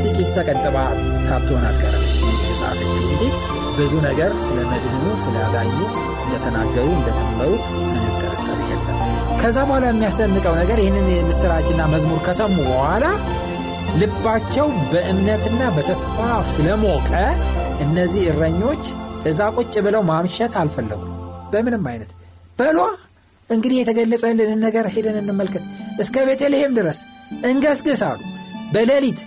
ጥቂት 0.02 0.30
ተቀንጥባ 0.38 0.78
ሳትሆን 1.28 1.65
አትቀርም 1.69 2.06
እንጂ 3.12 3.23
ብዙ 3.78 3.93
ነገር 4.06 4.32
ስለ 4.45 4.58
መድህኑ 4.71 5.06
ስለ 5.25 5.36
አዳኙ 5.45 5.75
እንደተናገሩ 6.23 6.88
እንደተመሩ 6.95 7.52
ምንም 7.86 8.15
ጥርጥር 8.21 8.60
የለም። 8.69 8.97
ከዛ 9.41 9.58
በኋላ 9.67 9.86
የሚያስደንቀው 9.91 10.56
ነገር 10.62 10.80
ይህንን 10.84 11.08
የምስራችና 11.13 11.84
መዝሙር 11.93 12.19
ከሰሙ 12.28 12.58
በኋላ 12.69 13.06
ልባቸው 13.99 14.67
በእምነትና 14.91 15.62
በተስፋ 15.75 16.17
ስለሞቀ 16.56 17.12
እነዚህ 17.86 18.23
እረኞች 18.32 18.84
እዛ 19.27 19.49
ቁጭ 19.58 19.73
ብለው 19.86 20.01
ማምሸት 20.10 20.53
አልፈለጉም። 20.62 21.13
በምንም 21.51 21.86
አይነት 21.91 22.12
በሏ 22.60 22.79
እንግዲህ 23.49 23.77
የተገለጸልንን 23.79 24.60
ነገር 24.65 24.86
ሄደን 24.93 25.17
እንመልከት፣ 25.21 25.63
እስከ 26.03 26.25
ቤተልሔም 26.27 26.73
ድረስ 26.79 26.99
እንገስግስ 27.49 28.01
አሉ። 28.10 28.19
በሌሊት 28.73 29.19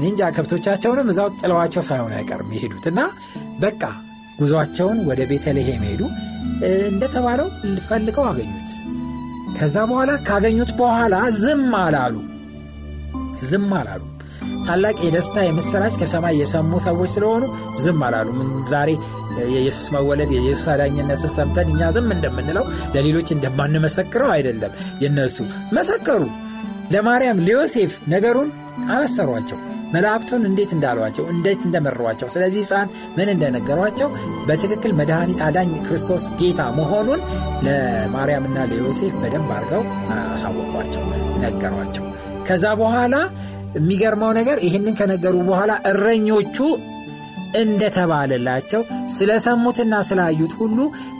እንጃ 0.00 0.28
ከብቶቻቸውንም 0.36 1.10
እዛው 1.12 1.28
ጥለዋቸው 1.40 1.82
ሳይሆን 1.88 2.12
አይቀርም 2.18 2.52
የሄዱት 2.54 2.86
እና 2.90 3.00
በቃ 3.58 3.82
ጉዟቸውን 4.38 4.98
ወደ 5.08 5.20
ቤተልሔም 5.30 5.82
ሄዱ። 5.88 6.02
እንደተባለው 6.86 7.48
ፈልገው 7.88 8.24
አገኙት። 8.30 8.70
ከዛ 9.56 9.76
በኋላ 9.90 10.12
ካገኙት 10.26 10.70
በኋላ 10.78 11.14
ዝም 11.40 11.70
አላሉ። 11.80 12.14
ዝም 13.50 13.70
አላሉ። 13.80 14.02
ታላቅ 14.66 14.96
የደስታ 15.04 15.36
የምስራች 15.44 15.94
ከሰማይ 16.00 16.36
የሰሙ 16.40 16.78
ሰዎች 16.86 17.10
ስለሆኑ 17.14 17.44
ዝም 17.82 18.00
አላሉ። 18.06 18.28
ዛሬ 18.70 18.90
የኢየሱስ 19.50 19.86
መወለድ 19.94 20.30
የኢየሱስ 20.34 20.66
አዳኝነትን 20.72 21.32
ሰምተን 21.36 21.70
እኛ 21.72 21.90
ዝም 21.96 22.08
እንደምንለው 22.16 22.64
ለሌሎች 22.94 23.28
እንደማንመሰክረው 23.36 24.30
አይደለም። 24.34 24.72
የነሱ 25.04 25.36
መሰከሩ። 25.76 26.22
ለማርያም 26.92 27.44
ለዮሴፍ 27.46 27.92
ነገሩን 28.12 28.48
አበሰሯቸው። 28.90 29.58
መላእክቱን 29.92 30.42
እንዴት 30.48 30.70
እንዳሏቸው 30.74 31.24
እንዴት 31.32 31.60
እንደመሯቸው 31.66 32.28
ስለዚህ 32.34 32.60
ሕፃን 32.64 32.88
ምን 33.16 33.28
እንደነገሯቸው 33.32 34.08
በትክክል 34.46 34.92
መድኃኒት 35.00 35.40
አዳኝ 35.46 35.72
ክርስቶስ 35.86 36.24
ጌታ 36.38 36.60
መሆኑን 36.78 37.20
ለማርያምና 37.66 38.58
ለዮሴፍ 38.70 39.14
በደንብ 39.22 39.50
አድርገው 39.56 39.82
አሳወቋቸው፣ 40.16 41.04
ነገሯቸው። 41.44 42.06
ከዛ 42.48 42.64
በኋላ 42.80 43.14
የሚገርመው 43.74 44.30
ነገር 44.38 44.58
ይህንን 44.66 44.96
ከነገሩ 44.98 45.36
በኋላ 45.48 45.72
እረኞቹ 45.90 46.56
እንደተባለላቸው 47.62 48.82
ስለሰሙትና 49.16 49.94
ስላዩት 50.08 50.52
ሁሉ 50.60 50.78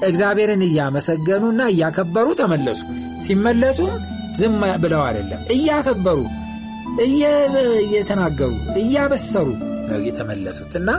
እግዚአብሔርን 0.08 0.62
እያመሰገኑና 0.68 1.62
እያከበሩ 1.72 2.28
ተመለሱ። 2.40 2.80
ሲመለሱም 3.26 3.92
ዝም 4.38 4.54
ብለው 4.82 5.02
አይደለም፣ 5.08 5.42
እያከበሩ 5.56 6.20
እየተናገሩ 7.82 8.50
እያበሰሩ 8.80 9.46
ነው 9.88 10.00
የተመለሱት 10.06 10.72
እና 10.80 10.90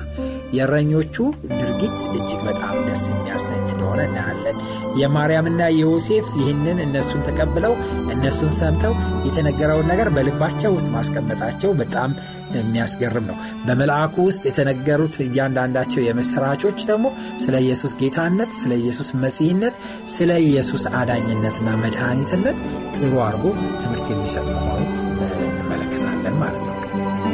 የእረኞቹ 0.56 1.16
ድርጊት 1.54 1.96
እጅግ 2.18 2.42
በጣም 2.48 2.76
ደስ 2.88 3.04
የሚያሰኝ 3.12 3.64
እንደሆነ 3.66 4.02
እናያለን። 4.08 4.58
የማርያምና 5.02 5.62
የዮሴፍ 5.74 6.28
ይህንን 6.40 6.80
እነሱን 6.86 7.24
ተቀብለው 7.28 7.74
እነሱን 8.14 8.52
ሰምተው 8.58 8.94
የተነገረውን 9.28 9.90
ነገር 9.92 10.10
በልባቸው 10.16 10.72
ውስጥ 10.78 10.90
ማስቀመጣቸው 10.96 11.72
በጣም 11.82 12.12
የሚያስገርም 12.58 13.26
ነው። 13.30 13.38
በመልአኩ 13.68 14.16
ውስጥ 14.28 14.44
የተነገሩት 14.48 15.16
እያንዳንዳቸው 15.26 16.02
የምስራቾች 16.04 16.80
ደግሞ 16.90 17.06
ስለ 17.44 17.56
ኢየሱስ 17.66 17.94
ጌታነት፣ 18.02 18.52
ስለ 18.60 18.74
ኢየሱስ 18.82 19.10
መሲህነት፣ 19.24 19.78
ስለ 20.16 20.32
ኢየሱስ 20.48 20.86
አዳኝነትና 21.00 21.70
መድኃኒትነት 21.84 22.60
ጥሩ 22.98 23.14
አድርጎ 23.28 23.46
ትምህርት 23.82 24.08
የሚሰጥ 24.14 24.48
መሆኑ 24.56 24.84
እንመለከታለን 25.48 26.38
ማለት 26.44 26.66
ነው። 26.68 27.33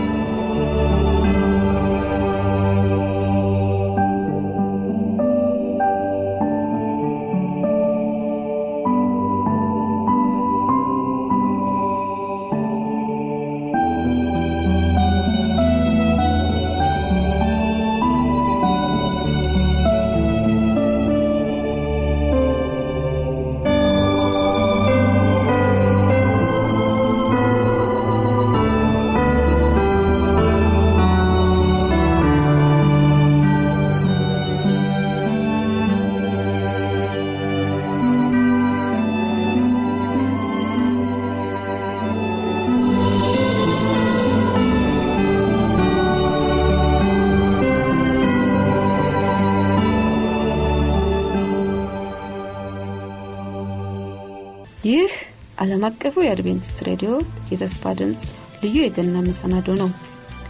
ይህ 54.90 55.12
ዓለም 55.58 55.82
አቀፉ 55.88 56.16
የአድቬንቲስት 56.24 56.78
ሬዲዮ 56.88 57.12
የተስፋ 57.52 57.92
ድምፅ 58.00 58.22
ልዩ 58.62 58.76
የገና 58.82 59.16
መሰናዶ 59.26 59.68
ነው። 59.82 59.90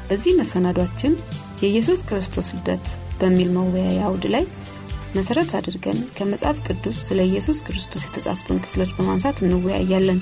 በዚህ 0.09 0.33
መሰናዷችን 0.39 1.13
የኢየሱስ 1.61 2.01
ክርስቶስ 2.09 2.49
ልደት 2.55 2.85
በሚል 3.19 3.49
መወያያ 3.55 4.01
አውድ 4.07 4.25
ላይ 4.33 4.45
መሰረት 5.15 5.51
አድርገን 5.59 5.99
ከመጽሐፍ 6.17 6.57
ቅዱስ 6.67 6.97
ስለ 7.07 7.19
ኢየሱስ 7.29 7.59
ክርስቶስ 7.67 8.05
የተጻፉትን 8.07 8.61
ክፍሎች 8.65 8.91
በማንሳት 8.97 9.39
እንወያያለን። 9.45 10.19